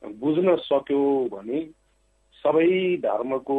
बुझ्न 0.04 0.56
सक्यौँ 0.64 1.30
भने 1.30 1.64
सबै 2.46 2.98
धर्मको 2.98 3.58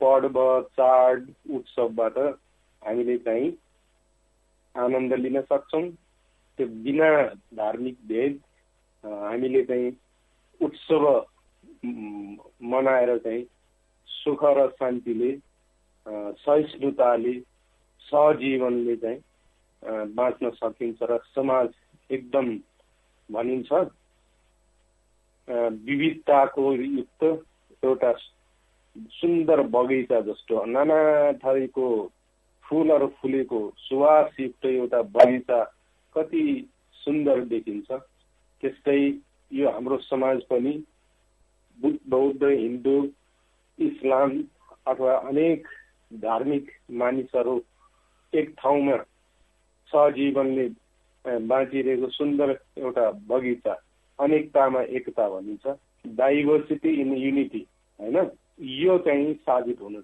पर्व 0.00 0.38
चाड 0.72 1.26
उत्सवबाट 1.50 2.18
हामीले 2.82 3.16
चाहिँ 3.18 3.50
आनन्द 4.74 5.14
लिन 5.14 5.40
सक्छौँ 5.42 5.82
त्यो 6.58 6.66
बिना 6.82 7.10
धार्मिक 7.54 7.98
भेद 8.06 8.40
हामीले 9.04 9.62
चाहिँ 9.64 9.92
उत्सव 10.60 11.06
मनाएर 12.64 13.16
चाहिँ 13.18 13.44
सुख 14.08 14.44
र 14.56 14.68
शान्तिले 14.70 15.32
सहिष्णुताले 16.38 17.32
सहजीवनले 18.10 18.96
चाहिँ 18.96 20.12
बाँच्न 20.14 20.50
सकिन्छ 20.52 21.02
र 21.10 21.18
समाज 21.34 21.68
एकदम 22.10 22.46
भनिन्छ। 23.28 23.72
विविधताको 25.86 26.72
युक्त 26.74 27.22
एउटा 27.82 28.12
सुन्दर 29.14 29.60
बगैँचा 29.74 30.20
जस्तो 30.22 30.64
नाना 30.66 31.00
थरीको 31.42 31.86
फुलहरू 32.64 33.06
फुलेको 33.20 33.60
सुवासयुक्त 33.78 34.66
एउटा 34.66 35.02
बगैँचा 35.16 35.62
कति 36.14 36.44
सुन्दर 37.00 37.44
देखिन्छ। 37.46 37.90
त्यस्तै 38.62 39.00
यो 39.50 39.70
हाम्रो 39.70 39.96
समाज 39.98 40.42
पनि 40.50 40.72
बौद्ध 41.78 42.42
हिन्दू 42.44 42.96
इस्लाम 43.78 44.30
अथवा 44.86 45.14
अनेक 45.28 45.66
धार्मिक 46.10 46.70
मानिसहरू 47.00 47.58
एक 48.32 48.54
ठाउँमा 48.58 48.96
सहजीवनले 49.92 50.68
बाँचिरहेको 51.44 52.08
सुन्दर 52.10 52.50
एउटा 52.78 53.10
बगैँचा 53.28 53.72
अनेकतामा 54.18 54.82
एकता 54.98 55.28
भनिन्छ। 55.28 55.66
डाइभर्सिटी 56.16 56.90
इन 57.00 57.12
युनिटी 57.16 57.66
होइन? 58.00 58.16
यो 58.60 58.98
चाहिँ 58.98 59.32
साबित 59.36 59.80
हुन 59.80 60.02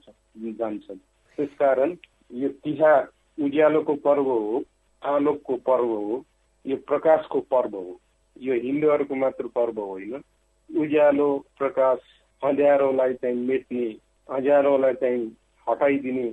जान्छ 0.58 0.90
त्यसकारण 0.90 1.96
यो 2.32 2.48
तिहार 2.64 3.08
उज्यालोको 3.38 3.94
पर्व 4.04 4.30
हो 4.30 4.62
आलोकको 5.02 5.56
पर्व 5.66 5.90
हो 5.92 6.24
यो 6.64 6.76
प्रकाशको 6.88 7.40
पर्व 7.52 7.76
हो 7.76 8.00
यो 8.36 8.54
हिन्दूहरूको 8.62 9.14
मात्र 9.14 9.46
पर्व 9.54 9.80
होइन। 9.80 10.22
उज्यालो 10.70 11.28
प्रकाश 11.58 11.98
अँध्यारोलाई 12.42 13.14
चाहिँ 13.14 13.36
मेट्ने 13.46 13.88
अँध्यारोलाई 14.28 14.94
चाहिँ 14.94 15.26
हटाइदिने 15.66 16.28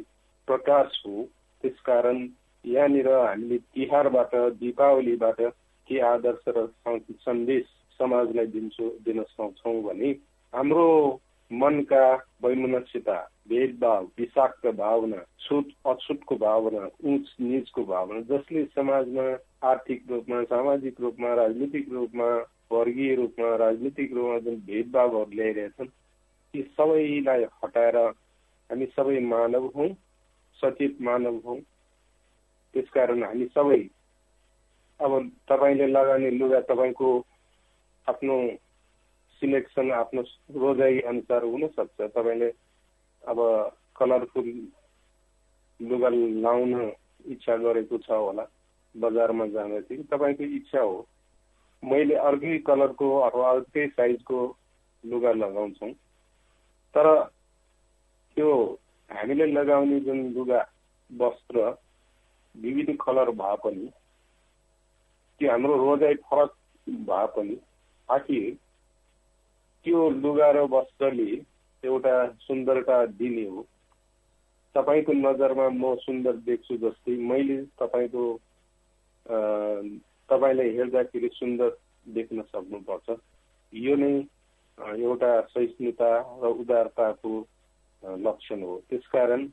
प्रकाश 0.48 1.02
हो। 1.06 1.28
त्यसकारण 1.64 2.18
यहाँनिर 2.66 3.08
हामीले 3.10 3.58
तिहारबाट 3.58 4.36
दीपावलीबाट 4.60 5.42
के 5.90 6.00
आदर्श 6.08 6.44
र 6.48 6.66
सन्देश 7.26 7.66
समाजलाई 8.00 8.46
दिन्छौँ 8.48 8.90
दिन 9.06 9.24
सक्छौँ 9.24 9.82
भने 9.84 10.10
हाम्रो 10.54 10.88
मनका 11.52 12.06
वैमनस्यता 12.44 13.18
भेदभाव 13.50 14.04
विषाक्त 14.20 14.68
भावना 14.76 15.18
छुट 15.40 15.72
अछुटको 15.86 16.36
भावना 16.36 16.86
उच 17.14 17.34
निचको 17.42 17.84
भावना 17.86 18.22
जसले 18.30 18.64
समाजमा 18.66 19.26
आर्थिक 19.70 20.04
रूपमा 20.12 20.44
सामाजिक 20.44 21.02
रूपमा 21.02 21.34
राजनीतिक 21.34 21.92
रूपमा 21.92 22.30
वर्गीय 22.72 23.16
रूपमा 23.16 23.56
राजनीतिक 23.56 24.14
रूपमा 24.14 24.38
जुन 24.40 24.56
भेदभावहरू 24.68 25.36
ल्याइरहेछन् 25.36 25.88
ती 26.54 26.62
सबैलाई 26.78 27.44
हटाएर 27.64 27.98
हामी 27.98 28.86
सबै 28.86 29.20
मानव 29.28 29.66
हौँ। 29.76 29.90
सचेत 30.62 31.02
मानव 31.02 31.40
हौँ 31.46 31.60
त्यसकारण 32.74 33.24
हामी 33.24 33.46
सबै 33.46 33.82
अब 35.00 35.30
तपाईँले 35.50 35.88
लगाउने 35.88 36.30
लुगा 36.32 36.60
तपाईँको 36.60 37.10
आफ्नो 38.08 38.36
सिलेक्सन 39.42 39.92
आफ्नो 39.92 40.22
रोजाइ 40.56 41.00
अनुसार 41.00 41.44
हुनसक्छ 41.44 42.02
तपाईँले 42.02 42.50
अब 43.24 43.40
कलरफुल 43.96 44.50
लुगा 45.80 46.10
लाउन 46.10 46.92
इच्छा 47.26 47.56
गरेको 47.58 47.98
छ 47.98 48.12
होला 48.12 48.46
बजारमा 48.96 49.46
जाँदाखेरि 49.48 50.04
तपाईँको 50.04 50.44
इच्छा 50.44 50.82
हो. 50.82 51.08
मैले 51.84 52.16
अर्कै 52.16 52.58
कलरको 52.58 53.08
अथवा 53.20 53.50
अर्कै 53.50 53.88
साइजको 53.88 54.40
लुगा 55.04 55.32
लगाउँछौँ. 55.32 55.92
तर 56.96 57.08
त्यो 58.38 58.80
हामीले 59.14 59.46
लगाउने 59.46 60.00
जुन 60.00 60.20
लुगा 60.34 60.62
वस्त्र 61.10 61.70
विविध 62.56 62.90
कलर 63.02 63.30
भए 63.42 63.56
पनि 63.64 63.88
त्यो 65.42 65.52
हाम्रो 65.52 65.76
रोजाइ 65.78 66.16
फरक 66.26 66.52
भए 67.10 67.26
पनि 67.36 67.58
आखिर 68.10 68.52
त्यो 69.86 70.10
लुगा 70.24 70.50
र 70.52 70.60
वस्त्रले 70.72 71.30
एउटा 71.84 72.16
सुन्दरता 72.42 73.06
दिने 73.20 73.46
हो। 73.48 73.66
तपाईँको 74.76 75.14
नजरमा 75.14 75.68
म 75.70 75.96
सुन्दर 76.02 76.36
देख्छु 76.46 76.78
जस्तै 76.84 77.16
मैले 77.30 77.58
तपाईँको 77.80 78.24
तपाईँलाई 80.30 80.70
हेर्दाखेरि 80.78 81.30
सुन्दर 81.34 81.70
देख्न 82.16 82.42
सक्नुपर्छ। 82.42 83.18
यो 83.74 83.96
नै 83.96 84.14
एउटा 85.00 85.32
सहिष्णुता 85.54 86.12
र 86.44 86.54
उदारताको 86.62 87.34
लक्षण 88.04 88.62
हो। 88.62 88.78
त्यसकारण 88.90 89.46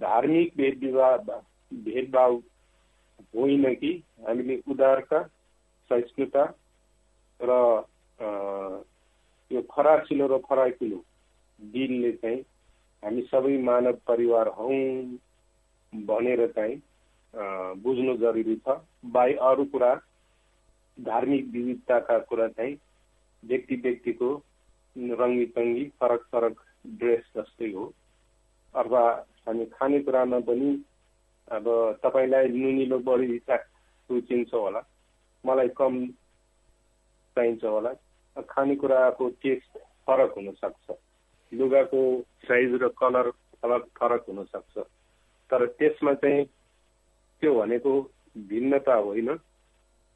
धार्मिक 0.00 0.52
भेदविवाद 0.56 1.30
भेदभाव 1.72 2.34
होइन 3.34 3.74
कि 3.74 3.92
हामीले 4.26 4.60
उदारता 4.70 5.22
सहिष्णुता 5.90 6.44
र 7.40 7.50
यो 9.50 9.60
फराकिलो 9.70 10.26
र 10.28 10.38
फराकिलो 10.48 11.02
दिनले 11.60 12.12
चाहिँ 12.12 12.40
हामी 13.02 13.22
सबै 13.30 13.56
मानव 13.62 13.96
परिवार 14.06 14.48
हौ 14.58 14.68
भनेर 15.92 16.46
चाहिँ 16.48 16.76
बुझ्नु 17.82 18.16
जरुरी 18.16 18.56
छ। 18.58 18.76
बाई 19.06 19.32
अरू 19.48 19.64
कुरा 19.72 19.94
धार्मिक 20.98 21.46
विविधताका 21.52 22.18
कुरा 22.28 22.48
चाहिँ 22.48 22.76
व्यक्ति 23.42 23.76
व्यक्तिको 23.82 24.30
रङ्गी 25.20 25.46
तङ्गी 25.56 25.84
फरक 26.00 26.26
फरक 26.32 26.64
ड्रेस 26.88 27.24
जस्तै 27.36 27.70
हो। 27.72 27.84
अथवा 28.74 29.02
हामी 29.46 29.64
खानेकुरामा 29.66 30.38
पनि 30.48 30.70
अब 31.48 31.66
तपाईँलाई 32.02 32.48
नुनिलो 32.48 32.98
बढी 32.98 33.36
रुचिन्छ 34.10 34.54
होला। 34.54 34.80
मलाई 35.44 35.68
कम 35.76 36.06
चाहिन्छ 37.36 37.64
होला। 37.64 37.92
खानेकुराको 38.48 39.28
टेस्ट 39.42 39.78
फरक 40.06 40.34
हुनसक्छ 40.36 40.96
लुगाको 41.52 42.00
साइज 42.44 42.74
र 42.82 42.88
कलर 43.00 43.30
फरक 43.30 43.84
फरक 43.98 44.24
हुनसक्छ 44.28 44.78
तर 45.50 45.66
त्यसमा 45.78 46.12
चाहिँ 46.14 46.44
त्यो 47.42 47.54
भनेको 47.54 47.92
भिन्नता 48.48 48.94
होइन। 48.94 49.36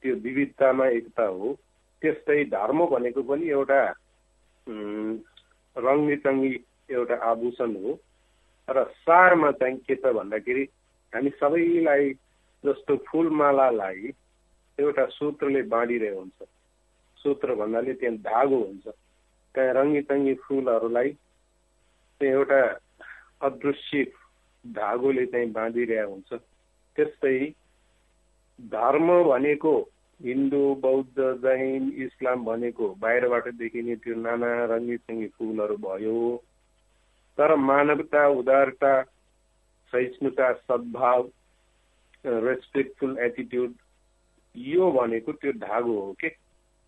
त्यो 0.03 0.15
विविधतामा 0.17 0.87
एकता 0.89 1.25
हो। 1.25 1.53
त्यस्तै 2.03 2.45
धर्म 2.45 2.85
भनेको 2.87 3.23
पनि 3.23 3.49
एउटा 3.49 3.81
रङ्गी 5.77 6.55
एउटा 6.91 7.17
आभूषण 7.31 7.75
हो। 7.83 7.99
र 8.69 8.85
सारमा 9.05 9.51
चाहिँ 9.53 9.77
के 9.87 9.95
छ 9.95 10.13
भन्दाखेरि 10.13 10.65
हामी 11.13 11.31
सबैलाई 11.31 12.13
जस्तो 12.65 12.97
फुलमालालाई 13.09 14.13
एउटा 14.79 15.05
सूत्रले 15.07 15.63
बाँडिरहेको 15.63 16.21
हुन्छ। 16.21 16.49
सूत्र 17.23 17.55
भन्नाले 17.55 17.95
त्यहाँ 17.95 18.17
धागो 18.17 18.59
हुन्छ। 18.65 18.87
त्यहाँ 19.55 19.75
रङ्गी 19.75 20.01
तङ्गी 20.09 20.35
फुलहरूलाई 20.45 21.11
त्यो 22.21 22.31
एउटा 22.31 22.61
अदृश्य 23.43 24.05
धागोले 24.65 25.27
चाहिँ 25.27 25.51
बाँधिरहेको 25.53 26.13
हुन्छ। 26.13 26.33
त्यस्तै 26.97 27.55
धर्म 28.61 29.09
भनेको 29.25 29.75
हिन्दू 30.25 30.75
बौद्ध 30.75 31.19
जैन 31.19 31.93
इस्लाम 31.97 32.45
भनेको 32.45 32.89
बाहिरबाट 33.01 33.49
देखिने 33.55 33.97
त्यो 33.97 34.15
नाना 34.15 34.65
रङ्गी 34.65 34.97
सङ्गी 34.97 35.27
फुलहरू 35.27 35.77
भयो। 35.77 36.43
तर 37.39 37.55
मानवता 37.57 38.27
उदारता 38.29 39.03
सहिष्णुता 39.93 40.53
सद्भाव 40.53 41.31
रेस्पेक्टफुल 42.27 43.19
एटिट्युड 43.19 43.75
यो 44.57 44.91
भनेको 44.91 45.33
त्यो 45.33 45.53
धागो 45.53 46.01
हो 46.01 46.13
के? 46.13 46.31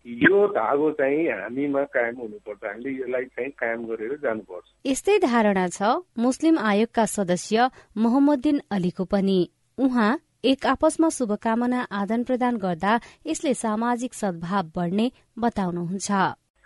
यो 0.05 0.47
धागो 0.47 0.91
चाहिँ 0.91 1.27
हामीमा 1.27 1.83
कायम 1.83 2.15
हुनुपर्छ। 2.15 2.63
हामीले 2.63 3.01
यसलाई 3.01 3.25
चाहिँ 3.25 3.51
कायम 3.51 3.85
गरेर 3.85 4.17
जानुपर्छ। 4.17 4.65
यस्तै 4.85 5.17
धारणा 5.19 5.67
छ। 5.67 5.81
मुस्लिम 6.19 6.59
आयोगका 6.59 7.05
सदस्य 7.05 7.69
मोहम्मदिन 7.97 8.61
अलीको 8.71 9.05
पनि। 9.05 9.39
उहाँ 9.77 10.19
एक 10.45 10.65
आपसमा 10.67 11.07
शुभकामना 11.09 11.81
आदान 11.89 12.23
प्रदान 12.23 12.57
गर्दा 12.63 12.91
यसले 13.25 13.53
सामाजिक 13.57 14.13
सद्भाव 14.13 14.65
बढ्ने 14.75 15.05
बताउनुहुन्छ। 15.41 16.09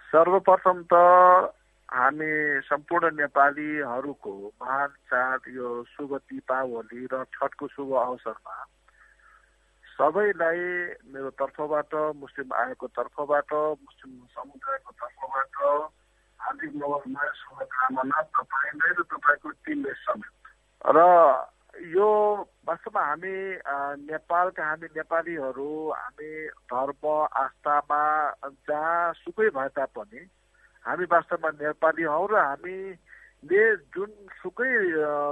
सर्वप्रथम 0.10 0.82
त 0.92 1.00
हामी 1.89 2.32
सम्पूर्ण 2.68 3.12
नेपालीहरूको 3.15 4.32
महान 4.62 4.89
चाड 5.08 5.48
यो 5.56 5.70
शुभ 5.96 6.12
दीपावली 6.28 7.08
र 7.08 7.24
छठको 7.32 7.68
शुभ 7.76 7.94
अवसरमा 8.04 8.56
सबैलाई 9.96 10.60
मेरो 11.15 11.30
तर्फबाट 11.39 11.96
मुस्लिम 12.20 12.52
आयोगको 12.60 12.88
तर्फबाट 13.00 13.54
मुस्लिम 13.80 14.12
समुदायको 14.36 14.92
तर्फबाट 15.00 15.56
हार्दिक 16.39 16.76
नवमा 16.84 17.32
शुभकामना 17.39 18.20
तपाईँलाई 18.36 18.92
र 19.00 19.08
तपाईँको 19.08 19.50
टिमले 19.63 19.94
समेत। 20.04 20.36
र 20.92 21.00
यो 21.96 22.10
वास्तवमा 22.69 23.01
हामी 23.03 23.36
नेपालका 24.05 24.63
हामी 24.63 24.88
नेपालीहरू 24.93 25.69
हामी 25.91 26.32
धर्म 26.69 27.08
आस्थामा 27.36 28.01
जहाँ 28.63 29.13
सुकै 29.15 29.49
भए 29.51 29.69
तापनि 29.73 30.21
हामी 30.86 31.05
वास्तवमा 31.10 31.49
नेपाली 31.58 32.03
हौ 32.05 32.25
र 32.27 32.38
हामी 32.39 32.77
ले 33.43 33.63
जुनसुकै 33.89 34.69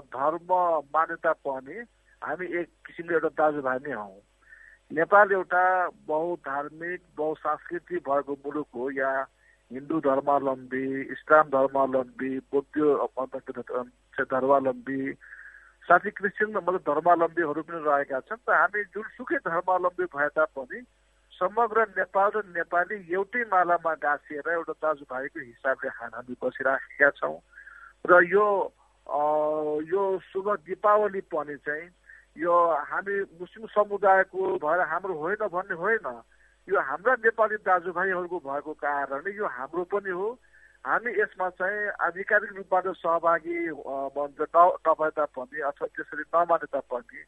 धर्म 0.10 0.50
मान्यता 0.89 1.34
पनि 1.45 1.78
हामी 2.21 2.45
एक 2.56 2.73
किसिमले 2.86 3.15
एउटा 3.15 3.30
दाजुभाइ 3.38 3.86
नै 3.86 3.93
हौ 3.93 4.10
नेपाल 4.91 5.32
एउटा 5.34 5.63
बहुधार्मिक 6.08 7.02
बहुसांस्कृतिक 7.17 8.04
भएको 8.04 8.41
मुलुक 8.41 8.67
हो 8.76 8.89
या 8.93 9.13
हिन्दू 9.71 10.00
धर्मावलम्बी 10.02 10.86
इस्लाम 11.12 11.50
धर्मावलम्बी 11.52 12.38
बौद्ध 12.52 12.76
धर्मावलम्बी 14.26 15.02
साथै 15.88 16.12
क्रिस्चियन 16.12 16.52
मतलब 16.52 16.82
धर्मावलम्बीहरू 16.88 17.62
पनि 17.63 17.80
रहेका 17.84 18.19
छन् 18.28 18.43
त 18.45 18.50
हामी 18.52 18.84
जुनसुकै 18.93 19.38
धर्मावलम्बी 19.45 20.06
भए 20.15 20.30
तापनि 20.36 20.80
समग्र 21.34 21.86
नेपाल 21.97 22.30
र 22.36 22.41
नेपाली 22.56 22.97
एउटै 23.13 23.43
मालामा 23.52 23.93
गाँसिएर 24.04 24.50
एउटा 24.52 24.73
दाजुभाइको 24.84 25.39
हिसाबले 25.39 25.89
हामी 25.95 26.36
बसिराखेका 26.41 27.10
छौँ। 27.19 27.38
र 28.06 28.12
यो 28.28 28.45
यो 29.88 30.02
शुभ 30.28 30.47
दीपावली 30.65 31.21
पनि 31.32 31.56
चाहिँ 31.63 31.88
यो 32.38 32.56
हामी 32.89 33.15
मुस्लिम 33.39 33.67
समुदायको 33.71 34.41
भएर 34.60 34.82
हाम्रो 34.91 35.13
होइन 35.13 35.41
भन्ने 35.47 35.76
होइन। 35.78 36.08
यो 36.67 36.78
हाम्रा 36.82 37.13
नेपाली 37.23 37.58
दाजुभाइहरूको 37.63 38.38
भएको 38.43 38.73
कारणले 38.84 39.32
यो 39.38 39.45
हाम्रो 39.47 39.84
पनि 39.93 40.12
हो। 40.12 40.28
हामी 40.88 41.12
यसमा 41.19 41.47
चाहिँ 41.60 41.91
आधिकारिक 42.00 42.52
रूपबाट 42.58 42.86
सहभागी 42.95 43.60
नभए 43.76 45.10
तापनि 45.19 45.60
अथवा 45.67 45.88
त्यसरी 45.91 46.23
नमाने 46.32 46.67
तापनि 46.71 47.19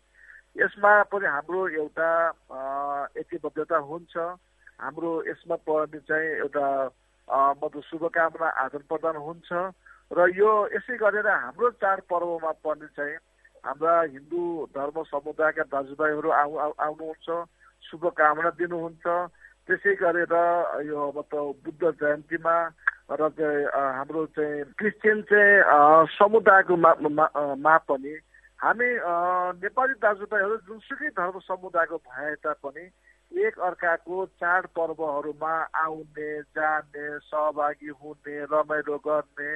यसमा 0.55 0.91
पनि 1.11 1.27
हाम्रो 1.27 1.67
एउटा 1.67 2.09
ऐक्यबद्धता 3.19 3.77
हुन्छ। 3.83 4.15
हाम्रो 4.79 5.11
यसमा 5.27 5.55
पनि 5.67 5.99
चाहिँ 6.07 6.29
एउटा 6.39 6.67
मतलब 7.59 7.83
शुभकामना 7.83 8.47
आदान 8.63 8.83
प्रदान 8.87 9.15
हुन्छ। 9.27 9.51
र 10.11 10.19
यो 10.39 10.51
यसै 10.73 10.95
गरेर 10.95 11.27
हाम्रो 11.27 11.69
चाडपर्वमा 11.83 12.51
पनि 12.63 12.87
चाहिँ 12.95 13.15
हाम्रा 13.59 13.93
हिन्दू 14.15 14.41
धर्म 14.71 15.03
समुदायका 15.11 15.63
दाजुभाइहरू 15.67 16.29
आउ 16.31 16.51
आउनुहुन्छ 16.79 17.27
शुभकामना 17.91 18.49
दिनुहुन्छ। 18.55 19.05
त्यसै 19.67 19.93
गरेर 19.99 20.33
यो 20.87 20.99
मतलब 21.11 21.45
बुद्ध 21.59 21.83
जयन्तीमा 22.01 22.55
र 23.11 23.29
चाहिँ 23.29 23.65
हाम्रो 23.95 24.25
चाहिँ 24.29 24.63
क्रिस्चियन 24.77 25.21
चाहिँ 25.23 26.05
समुदायको 26.13 26.75
मा, 26.77 27.77
पनि 27.83 28.13
हामी 28.59 28.89
नेपाली 29.57 29.93
दाजुभाइहरू 29.97 30.57
जुनसुकै 30.67 31.09
धर्म 31.09 31.39
समुदायको 31.39 31.97
भए 31.97 32.33
तापनि 32.35 32.85
एक 33.31 33.59
अर्काको 33.59 34.25
चाडपर्वहरूमा 34.37 35.53
आउने 35.79 36.29
जाने 36.53 37.07
सहभागी 37.23 37.91
हुने 37.97 38.35
रमाइलो 38.45 38.97
गर्ने 38.99 39.51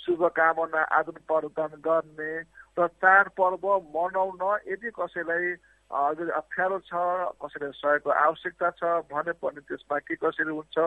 शुभकामना 0.00 0.82
आदान 0.92 1.18
प्रदान 1.28 1.72
गर्ने 1.80 2.32
र 2.76 2.86
चाडपर्व 2.98 3.64
मनाउन 3.90 4.42
यदि 4.68 4.90
कसैलाई 4.90 5.54
अप्ठ्यारो 5.94 6.78
छ 6.80 7.02
कसैलाई 7.38 7.72
सहयोगको 7.72 8.10
आवश्यकता 8.18 8.70
छ 8.72 8.92
भने 9.06 9.32
पनि 9.38 9.60
त्यसमा 9.62 9.98
के 10.00 10.14
कसरी 10.16 10.50
हुन्छ 10.50 10.78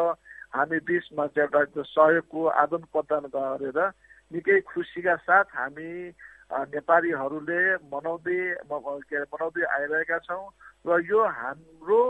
हामी 0.53 0.79
बिचमा 0.83 1.27
चाहिँ 1.29 1.47
एउटा 1.49 1.83
सहयोगको 1.85 2.45
आदान 2.57 2.83
प्रदान 2.91 3.29
गरेर 3.31 3.79
निकै 4.31 4.59
खुसीका 4.67 5.15
साथ 5.23 5.55
हामी 5.55 5.91
नेपालीहरूले 6.69 7.61
मनाउँदै 7.87 8.39
के 8.67 9.15
अरे 9.15 9.27
मनाउँदै 9.27 9.63
आइरहेका 9.69 10.17
छौँ 10.21 10.43
र 10.85 10.99
यो 11.05 11.23
हाम्रो 11.33 12.01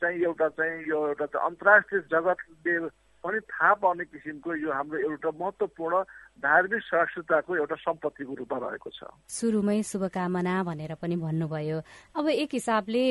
चाहिँ 0.00 0.22
एउटा 0.22 0.48
चाहिँ 0.54 0.80
यो 0.86 1.06
एउटा 1.08 1.26
अन्तर्राष्ट्रिय 1.40 2.00
जगतले 2.08 2.78
पनि 3.24 3.40
थाहा 3.46 3.72
पाउने 3.76 4.04
किसिमको 4.06 4.54
यो 4.56 4.72
हाम्रो 4.72 4.98
एउटा 5.00 5.30
महत्त्वपूर्ण 5.34 6.02
धार्मिक 6.36 6.82
सहिष्णुताको 6.82 7.56
एउटा 7.56 7.76
सम्पत्तिको 7.80 8.34
रूपमा 8.34 8.58
रहेको 8.68 8.90
छ। 8.92 9.08
सुरुमै 9.28 9.82
शुभकामना 9.82 10.62
भनेर 10.68 10.94
पनि 11.00 11.16
भन्नुभयो। 11.16 11.78
अब 12.14 12.28
एक 12.28 12.50
हिसाबले 12.52 13.02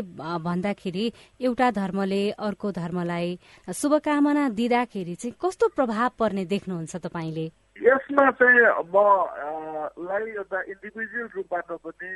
भन्दाखेरि 0.46 1.06
एउटा 1.42 1.68
धर्मले 1.72 2.24
अर्को 2.38 2.72
धर्मलाई 2.72 3.30
शुभकामना 3.74 4.50
दिँदाखेरि 4.54 5.16
चाहिँ 5.16 5.36
कस्तो 5.42 5.68
प्रभाव 5.76 6.10
पर्ने 6.20 6.46
देख्नुहुन्छ 6.46 6.96
तपाईँले? 6.96 7.48
यसमा 7.76 8.26
चाहिँ 8.40 8.62
मलाई 8.94 10.32
एउटा 10.32 10.60
इन्डिभिजुअल 10.72 11.28
रूपबाट 11.36 11.70
पनि 11.84 12.12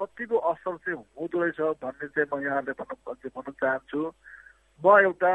कतिको 0.00 0.36
असर 0.50 0.76
चाहिँ 0.82 0.98
हुँदो 1.20 1.36
रहेछ 1.42 1.60
भन्ने 1.84 2.06
चाहिँ 2.10 2.28
म 2.32 2.42
यहाँले 2.42 2.72
भन्न 2.72 3.28
भन्न 3.28 3.52
चाहन्छु। 3.60 4.00
म 4.80 4.98
एउटा 5.00 5.32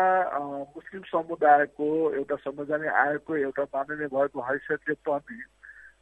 मुस्लिम 0.76 1.04
समुदायको 1.04 1.88
एउटा 2.14 2.36
संविधान 2.38 2.86
आयोगको 2.86 3.36
एउटा 3.38 3.64
माननीय 3.64 4.08
भएको 4.08 4.42
हैसियतले 4.42 4.96
पनि 5.08 5.40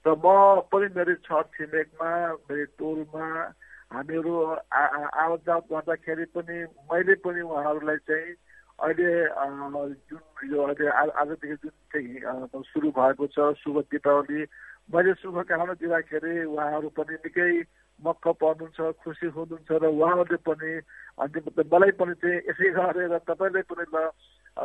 र 0.06 0.16
म 0.16 0.62
पनि 0.68 0.88
मेरो 0.96 1.14
छर 1.24 1.44
छिमेकमा 1.54 2.10
मेरो 2.44 2.66
टोलमा 2.76 3.28
हामीहरू 3.92 4.34
आवत 4.44 5.42
जावत 5.46 5.66
गर्दाखेरि 5.72 6.26
पनि 6.34 6.58
मैले 6.90 7.16
पनि 7.22 7.42
उहाँहरूलाई 7.42 7.98
चाहिँ 8.04 8.36
अहिले 8.80 9.12
जुन 10.06 10.52
यो 10.52 10.64
अहिले 10.64 10.90
आजदेखि 10.90 11.56
जुन 11.56 11.76
चाहिँ 11.94 12.64
सुरु 12.66 12.90
भएको 12.92 13.28
छ 13.28 13.54
शुभ 13.58 13.80
दीपावली 13.88 14.44
मैले 14.90 15.14
शुभकामना 15.14 15.74
दिँदाखेरि 15.78 16.34
उहाँहरू 16.46 16.90
पनि 16.96 17.16
निकै 17.22 17.52
मक्क 18.06 18.26
पर्नुहुन्छ 18.42 18.80
खुसी 19.02 19.28
हुनुहुन्छ 19.34 19.70
र 19.82 19.86
उहाँहरूले 19.90 20.38
पनि 20.46 20.72
अनि 21.18 21.40
मलाई 21.58 21.92
पनि 21.98 22.14
चाहिँ 22.22 22.42
यसै 22.50 22.70
गरेर 22.78 23.18
तपाईँले 23.26 23.62
पनि 23.66 23.86
ल 23.90 23.98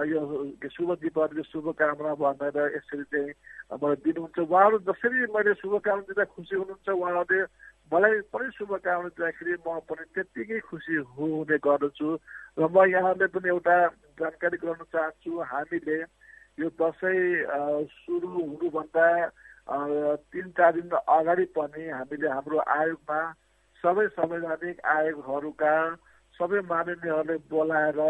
यो 0.08 0.20
शुभ 0.68 0.90
दीपावलीको 1.00 1.42
शुभकामना 1.52 2.12
भनेर 2.20 2.56
यसरी 2.76 3.04
चाहिँ 3.12 3.32
मलाई 3.80 4.00
दिनुहुन्छ। 4.04 4.38
उहाँहरू 4.40 4.78
जसरी 4.88 5.26
मैले 5.32 5.52
शुभकामना 5.60 6.04
दिँदा 6.08 6.24
खुसी 6.32 6.54
हुनुहुन्छ 6.56 6.88
उहाँहरूले 6.92 7.40
मलाई 7.92 8.20
पनि 8.32 8.48
शुभकामना 8.56 9.08
दिँदाखेरि 9.16 9.52
म 9.64 9.80
पनि 9.88 10.04
त्यत्तिकै 10.12 10.60
खुसी 10.68 10.94
हुने 11.12 11.56
गर्दछु 11.60 12.08
र 12.56 12.62
म 12.68 12.76
यहाँले 12.88 13.26
पनि 13.32 13.48
एउटा 13.48 13.76
जानकारी 14.20 14.56
गराउन 14.60 14.84
चाहन्छु। 14.92 15.30
हामीले 15.40 15.98
यो 16.60 16.68
दसैँ 16.68 17.20
सुरु 18.04 18.28
हुनुभन्दा 18.28 19.06
तिन 19.68 20.50
चार 20.50 20.72
दिन 20.72 20.90
अगाडि 20.90 21.44
पनि 21.54 21.88
हामीले 21.88 22.28
हाम्रो 22.28 22.58
आयोगमा 22.58 23.20
सबै 23.84 24.06
संवैधानिक 24.14 24.80
आयोगहरूका 24.86 25.74
सबै 26.34 26.60
माननीयहरूले 26.66 27.36
बोलाएर 27.50 28.00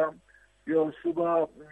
यो 0.66 0.80
शुभ 0.96 1.18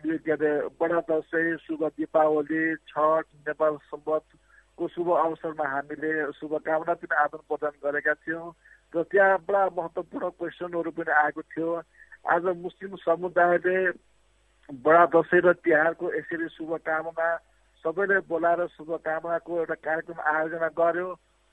के 0.05 0.33
अरे 0.33 0.53
बडा 0.77 1.01
दसैँ 1.09 1.57
शुभ 1.65 1.85
दीपावली 1.97 2.63
छठ 2.89 3.25
नेपाल 3.49 3.77
सम्बन्धको 3.89 4.89
शुभ 4.89 5.09
अवसरमा 5.17 5.67
हामीले 5.69 6.13
शुभकामना 6.35 6.95
पनि 6.95 7.17
आदान 7.17 7.43
प्रदान 7.49 7.75
गरेका 7.85 8.15
थियौँ 8.21 8.53
र 8.93 9.03
त्यहाँ 9.07 9.39
बडा 9.49 9.63
महत्त्वपूर्ण 9.77 10.29
क्वेसनहरू 10.39 10.91
पनि 10.91 11.13
आएको 11.15 11.43
थियो। 11.51 11.71
आज 12.27 12.45
मुस्लिम 12.59 12.97
समुदायले 13.01 13.77
बडा 14.69 15.05
दसैँ 15.15 15.41
र 15.41 15.53
तिहारको 15.63 16.07
यसरी 16.15 16.49
शुभकामना 16.57 17.29
सबैलाई 17.85 18.27
बोलाएर 18.29 18.67
शुभकामनाको 18.77 19.59
एउटा 19.59 19.75
कार्यक्रम 19.81 20.21
आयोजना 20.33 20.69
गर्यो। 20.77 21.09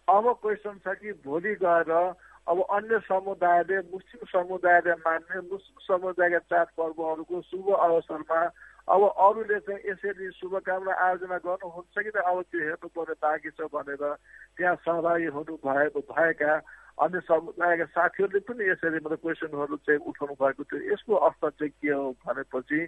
अब 0.08 0.26
क्वेसन 0.42 0.80
छ 0.84 0.96
कि 1.00 1.12
भोलि 1.24 1.54
गएर 1.64 1.92
अब 2.48 2.58
अन्य 2.72 3.00
समुदायले 3.08 3.78
मुस्लिम 3.92 4.24
समुदायले 4.32 4.94
मान्ने 5.04 5.40
मुस्लिम 5.52 5.78
समुदायका 5.88 6.40
चाडपर्वहरूको 6.52 7.42
शुभ 7.44 7.68
अवसरमा 7.76 8.40
अब 8.88 9.02
अरूले 9.04 9.60
चाहिँ 9.68 9.84
यसरी 9.90 10.32
शुभकामना 10.32 10.94
आयोजना 10.96 11.38
गर्नुहुन्छ 11.44 11.96
कि 12.00 12.12
त 12.12 12.24
अब 12.24 12.42
त्यो 12.48 12.60
हेर्नु 12.64 12.88
पर्ने 12.96 13.16
बाँकी 13.20 13.50
छ 13.52 13.68
भनेर 13.68 14.04
त्यहाँ 14.56 14.76
सहभागी 14.80 15.28
हुनु 15.36 15.56
भएको 15.60 16.00
भएका 16.08 16.54
अन्य 17.04 17.20
समुदायका 17.28 17.86
साथीहरूले 17.92 18.40
पनि 18.48 18.64
यसरी 18.72 19.00
मतलब 19.04 19.20
क्वेसनहरू 19.28 19.76
चाहिँ 19.84 20.00
उठाउनु 20.08 20.36
भएको 20.40 20.64
थियो। 20.64 20.94
यसको 20.94 21.16
अर्थ 21.28 21.44
चाहिँ 21.52 21.72
के 21.84 21.92
हो 21.92 22.12
भनेपछि 22.24 22.80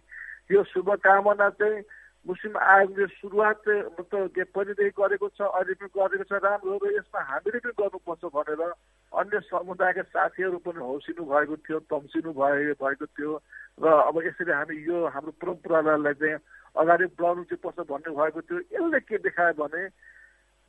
यो 0.55 0.63
शुभकामना 0.71 1.49
चाहिँ 1.59 1.83
मुस्लिम 2.25 2.57
आयोगले 2.57 3.05
सुरुवात 3.07 3.63
मतलब 3.99 4.29
पहिलेदेखि 4.55 4.91
गरेको 4.99 5.27
छ 5.33 5.41
अहिले 5.41 5.73
पनि 5.79 5.89
गरेको 5.95 6.25
छ 6.27 6.41
राम्रो 6.43 6.75
र 6.83 6.91
यसमा 6.95 7.21
हामीले 7.31 7.59
पनि 7.63 7.73
गर्नुपर्छ 7.79 8.23
भनेर 8.35 8.61
अन्य 9.11 9.39
समुदायका 9.47 10.03
साथीहरू 10.13 10.57
पनि 10.67 10.79
हौसिनु 10.83 11.23
भएको 11.31 11.55
थियो 11.63 11.79
तम्सिनु 11.87 12.33
भए 12.35 12.75
भएको 12.75 13.05
थियो। 13.15 13.31
र 13.79 13.85
अब 14.03 14.15
यसरी 14.27 14.51
हामी 14.51 14.75
यो 14.83 14.97
हाम्रो 15.15 15.31
परम्परालाई 15.39 16.13
चाहिँ 16.19 16.37
अगाडि 16.75 17.05
बढाउनु 17.15 17.43
चाहिँ 17.49 17.63
पर्छ 17.63 17.87
भन्ने 17.87 18.11
भएको 18.11 18.41
थियो। 18.45 18.59
यसले 18.75 18.99
के 18.99 19.17
देखायो 19.23 19.55
भने 19.55 19.87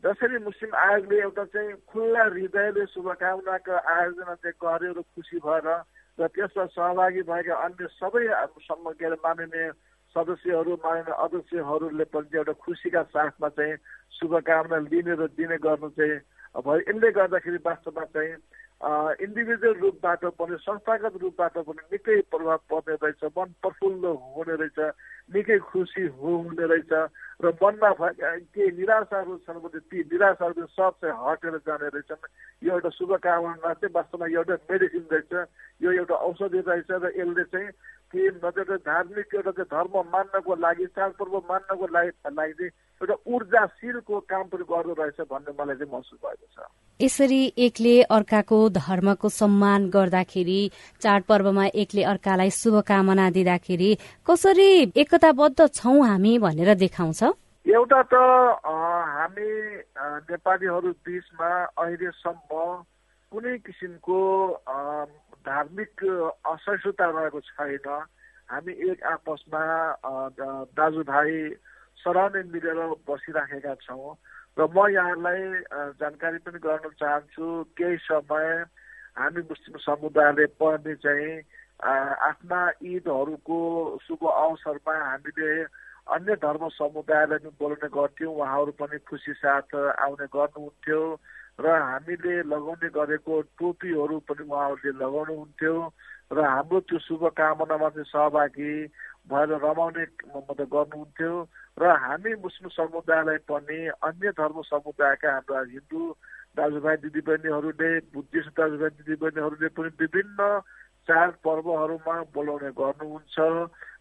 जसरी 0.05 0.39
मुस्लिम 0.47 0.73
आयोगले 0.87 1.17
एउटा 1.21 1.45
चाहिँ 1.51 1.77
खुल्ला 1.91 2.23
हृदयले 2.31 2.87
शुभकामनाको 2.95 3.75
आयोजना 3.75 4.35
चाहिँ 4.39 4.57
गर्यो 4.65 4.93
र 4.97 5.01
खुसी 5.13 5.39
भएर 5.45 5.69
र 6.19 6.27
त्यसमा 6.31 6.65
सहभागी 6.79 7.23
भएका 7.29 7.55
अन्य 7.67 7.87
सबै 7.99 8.25
के 8.97 9.05
अरे 9.05 9.19
माननीय 9.21 9.69
सदस्यहरू 10.15 10.75
माननीय 10.85 11.15
अध्यक्षहरूले 11.15 12.05
पनि 12.05 12.37
एउटा 12.37 12.53
खुसीका 12.63 13.03
साथमा 13.15 13.49
चाहिँ 13.49 13.77
शुभकामना 14.19 14.79
लिने 14.91 15.15
र 15.15 15.27
दिने 15.39 15.57
गर्नु 15.63 15.89
चाहिँ 15.95 16.19
भयो 16.61 16.81
यसले 16.83 17.11
गर्दाखेरि 17.15 17.59
वास्तवमा 17.67 18.05
चाहिँ 18.15 18.35
इन्डिभिजुअल 19.23 19.79
रूपबाट 19.81 20.25
पनि 20.35 20.57
संस्थागत 20.61 21.15
रूपबाट 21.23 21.55
पनि 21.69 21.83
निकै 21.93 22.21
प्रभाव 22.33 22.61
पर्ने 22.71 22.95
रहेछ 23.03 23.23
मन 23.39 23.55
प्रफुल्ल 23.63 24.05
हुने 24.35 24.55
रहेछ। 24.57 24.79
निकै 25.31 25.59
खुसी 25.71 26.07
हुने 26.19 26.65
रहेछ 26.67 26.93
र 27.41 27.47
मनमा 27.63 27.91
के 28.53 28.65
निराशाहरू 28.77 29.37
छन् 29.47 29.63
भने 29.65 29.81
ती 29.89 29.99
निराशाहरू 30.13 30.67
सब 30.77 30.93
चाहिँ 31.01 31.17
हटेर 31.17 31.57
जाने 31.67 31.89
रहेछन्। 31.89 32.23
यो 32.67 32.73
एउटा 32.75 32.91
शुभकामना 32.99 33.73
चाहिँ 33.81 33.95
वास्तवमा 33.95 34.27
एउटा 34.27 34.55
मेडिसिन 34.71 35.07
रहेछ 35.13 35.33
यो 35.83 35.91
एउटा 36.03 36.15
औषधि 36.29 36.61
रहेछ 36.67 36.91
र 36.91 37.13
यसले 37.17 37.45
चाहिँ 37.49 37.71
के 38.11 38.29
नजर 38.43 38.77
धार्मिक 38.83 39.35
एउटा 39.35 39.51
चाहिँ 39.57 39.71
धर्म 39.71 39.95
मान्नको 40.13 40.55
लागि 40.67 40.87
चाडपर्व 40.99 41.35
मान्नको 41.49 41.87
लागि 41.97 42.13
लागि 42.35 42.67
एउटा 43.01 43.17
ऊर्जाशीलको 43.25 44.21
काम 44.29 44.45
पनि 44.53 44.65
गर्दो 44.69 44.93
रहेछ 44.99 45.21
भन्ने 45.31 45.53
मलाई 45.57 45.77
चाहिँ 45.81 45.93
महसुस 45.93 46.19
भएको 46.21 46.47
छ। 46.53 46.69
यसरी 47.01 47.43
एकले 47.57 47.95
अर्काको 48.13 48.59
धर्मको 48.69 49.29
सम्मान 49.29 49.89
गर्दाखेरि 49.89 50.61
चाडपर्वमा 51.01 51.65
एकले 51.83 52.03
अर्कालाई 52.13 52.51
शुभकामना 52.53 53.31
दिँदाखेरि 53.31 53.91
कसरी 54.29 54.71
एकताबद्ध 55.21 55.69
छौँ 55.69 56.01
हामी 56.01 56.33
भनेर 56.41 56.81
देखाउँछ। 56.81 57.23
एउटा 57.69 58.01
त 58.09 58.15
हामी 58.65 59.49
नेपालीहरू 60.33 60.91
बिचमा 61.05 61.51
अहिलेसम्म 61.77 62.49
कुनै 63.29 63.57
किसिमको 63.61 64.17
धार्मिक 65.45 65.93
असहिष्णुता 66.49 67.07
रहेको 67.13 67.41
छैन। 67.53 67.89
हामी 68.49 68.73
एक 68.89 68.99
आपसमा 69.13 69.65
दाजुभाइ 70.73 71.33
सराउनै 72.01 72.43
मिलेर 72.49 72.81
बसिराखेका 73.05 73.75
छौँ। 73.85 74.17
र 74.57 74.61
म 74.73 74.89
यहाँलाई 74.89 75.41
जानकारी 76.01 76.39
पनि 76.49 76.59
गर्न 76.65 76.97
चाहन्छु 76.97 77.45
केही 77.77 77.97
समय 78.09 78.49
हामी 79.21 79.41
मुस्लिम 79.53 79.77
समुदायले 79.85 80.47
पढ्ने 80.57 80.95
चाहिँ 81.05 81.45
आफ्ना 81.81 82.61
ईदहरूको 82.85 83.59
शुभ 84.07 84.23
अवसरमा 84.29 84.95
हामीले 85.01 85.51
अन्य 86.13 86.35
धर्म 86.37 86.69
समुदायलाई 86.69 87.39
पनि 87.39 87.57
बोलाउने 87.61 87.89
गर्थ्यौँ। 87.89 88.35
उहाँहरू 88.35 88.73
पनि 88.81 88.99
खुसी 89.09 89.33
साथ 89.33 89.75
आउने 89.75 90.27
गर्नुहुन्थ्यो 90.29 91.01
र 91.61 91.67
हामीले 91.69 92.35
लगाउने 92.43 92.89
गरेको 92.91 93.41
टोपीहरू 93.59 94.19
पनि 94.29 94.43
उहाँहरूले 94.45 94.93
लगाउनुहुन्थ्यो 94.97 95.75
र 96.33 96.39
हाम्रो 96.41 96.81
त्यो 96.89 96.99
शुभकामनामा 96.99 97.89
चाहिँ 97.91 98.11
सहभागी 98.13 98.73
भएर 99.31 99.51
रमाउने 99.65 100.05
मतलब 100.37 100.69
गर्नुहुन्थ्यो 100.69 101.33
र 101.79 101.85
हामी 101.97 102.33
मुस्लिम 102.45 102.69
समुदायलाई 102.71 103.39
पनि 103.49 103.79
अन्य 104.03 104.31
धर्म 104.37 104.61
समुदायका 104.69 105.33
हाम्रा 105.33 105.61
हिन्दू 105.71 106.03
दाजुभाइ 106.57 106.97
दिदीबहिनीहरूले 107.05 107.91
बुद्धिस्ट 108.13 108.51
दाजुभाइ 108.59 108.91
दिदीबहिनीहरूले 108.99 109.69
पनि 109.77 109.91
विभिन्न 110.01 110.41
चाडपर्वहरूमा 111.09 112.17
बोलाउने 112.35 112.71
गर्नुहुन्छ 112.81 113.37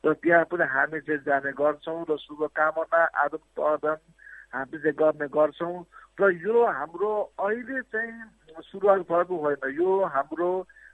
र 0.05 0.13
त्यहाँ 0.23 0.45
पनि 0.51 0.65
हामी 0.65 0.99
चाहिँ 0.99 1.21
जाने 1.25 1.51
गर्छौँ 1.55 2.05
र 2.09 2.17
शुभकामना 2.17 3.01
आदान 3.23 3.43
प्रदान 3.55 3.97
हामी 4.53 4.77
चाहिँ 4.79 4.95
गर्ने 4.95 5.27
गर्छौँ। 5.29 5.75
र 6.19 6.23
यो 6.37 6.65
हाम्रो 6.67 7.11
अहिले 7.39 7.81
चाहिँ 7.91 8.63
सुरुवात 8.63 8.99
भएको 9.07 9.35
होइन। 9.37 9.63
यो 9.75 9.89
हाम्रो 10.05 10.51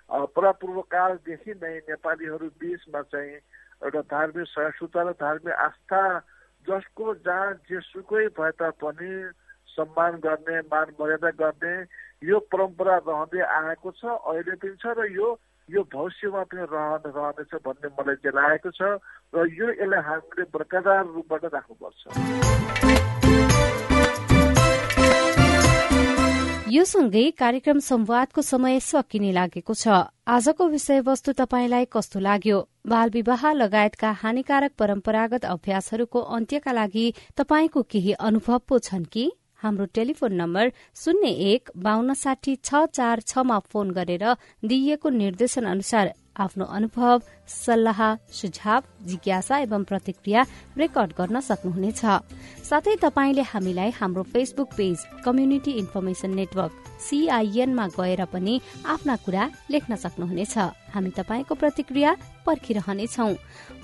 कालदेखि 0.09 1.51
नै 1.61 1.77
नेपालीहरू 1.89 2.47
बिचमा 2.61 3.01
चाहिँ 3.01 3.37
एउटा 3.83 4.01
धार्मिक 4.05 4.47
सहिष्णुता 4.47 5.01
र 5.01 5.11
धार्मिक 5.17 5.53
आस्था 5.53 6.01
जसको 6.67 7.13
जहाँ 7.25 7.53
जेसुकै 7.69 8.27
भए 8.37 8.51
तापनि 8.61 9.13
सम्मान 9.67 10.13
गर्ने 10.21 10.59
मान 10.69 10.87
मर्यादा 10.99 11.31
गर्ने 11.41 11.73
यो 12.23 12.39
परम्परा 12.53 12.95
रहँदै 13.07 13.41
आएको 13.41 13.91
छ 13.91 14.05
अहिले 14.05 14.55
पनि 14.55 14.77
छ 14.77 14.93
र 14.97 15.09
यो 15.11 15.27
यो 15.69 15.81
भविष्यमा 15.81 16.41
पनि 16.45 16.61
रहन 16.61 17.09
रहनेछ 17.09 17.53
भन्ने 17.65 17.89
मलाई 17.97 18.15
चाहिँ 18.21 18.37
लागेको 18.37 18.69
छ 18.69 19.01
र 19.33 19.49
यो 19.49 19.65
यसलाई 19.81 20.01
हामीले 20.05 20.43
बरकरार 20.53 21.05
रूपबाट 21.09 21.43
राख्नुपर्छ। 21.53 22.01
यो 26.69 26.83
सँगै 26.85 27.25
कार्यक्रम 27.33 27.79
संवादको 27.81 28.41
समय 28.41 28.79
सकिने 28.79 29.31
लागेको 29.31 29.73
छ। 29.73 30.05
आजको 30.27 30.67
विषयवस्तु 30.69 31.31
तपाईँलाई 31.33 31.85
कस्तो 31.89 32.19
लाग्यो? 32.19 32.57
बाल 32.85 33.09
विवाह 33.09 33.41
लगायतका 33.53 34.11
हानिकारक 34.21 34.71
परम्परागत 34.77 35.45
अभ्यासहरूको 35.45 36.19
अन्त्यका 36.19 36.71
लागि 36.71 37.05
तपाईँको 37.37 37.81
केही 37.89 38.11
अनुभव 38.21 38.59
पो 38.69 38.79
छन् 38.79 39.09
कि? 39.09 39.25
हाम्रो 39.65 39.85
टेलिफोन 39.93 40.33
नम्बर 40.35 40.69
शून्य 41.03 41.29
एक 41.51 41.69
बान्न 41.83 42.13
साठी 42.17 42.55
छ 42.63 42.85
चार 42.93 43.21
छमा 43.27 43.59
फोन 43.71 43.91
गरेर 43.93 44.27
दिइएको 44.65 45.09
निर्देशन 45.15 45.65
अनुसार 45.67 46.13
आफ्नो 46.37 46.65
अनुभव 46.65 47.21
सल्लाह 47.47 47.99
सुझाव 48.31 48.83
जिज्ञासा 49.07 49.57
एवं 49.59 49.83
प्रतिक्रिया 49.83 50.45
रेकर्ड 50.77 51.11
गर्न 51.17 51.39
सक्नुहुनेछ। 51.39 52.01
साथै 52.69 52.95
तपाईँले 53.01 53.41
हामीलाई 53.51 53.91
हाम्रो 53.99 54.23
Facebook 54.33 54.69
page 54.77 55.05
community 55.25 55.71
information 55.71 56.31
network 56.35 56.73
सीआईएनमा 57.05 57.85
गएर 57.99 58.25
पनि 58.33 58.59
आफ्ना 58.85 59.15
कुरा 59.25 59.43
लेख्न 59.71 59.95
सक्नुहुनेछ। 59.95 60.57
हामी 60.93 61.09
तपाईँको 61.09 61.55
प्रतिक्रिया 61.55 62.15
पर्खिरहनेछौ। 62.45 63.29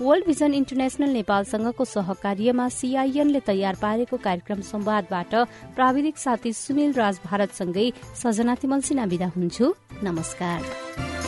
वर्ल्ड 0.00 0.26
भिजन 0.26 0.54
इन्टरनेशनल 0.54 1.10
नेपालसँगको 1.12 1.84
सहकार्यमा 1.84 2.68
सीआईएनले 2.68 3.40
तयार 3.46 3.74
पारेको 3.82 4.16
कार्यक्रम 4.16 4.60
संवादबाट 4.72 5.34
प्राविधिक 5.76 6.16
साथी 6.18 6.52
सुनिल 6.54 6.92
राज 6.92 7.20
भारतसँगै 7.24 7.92
सजना 8.22 8.54
तिमल 8.54 8.80
सिना 8.80 9.04
विदा 9.04 9.28
हुन्छु। 9.36 9.74
नमस्कार। 10.02 11.21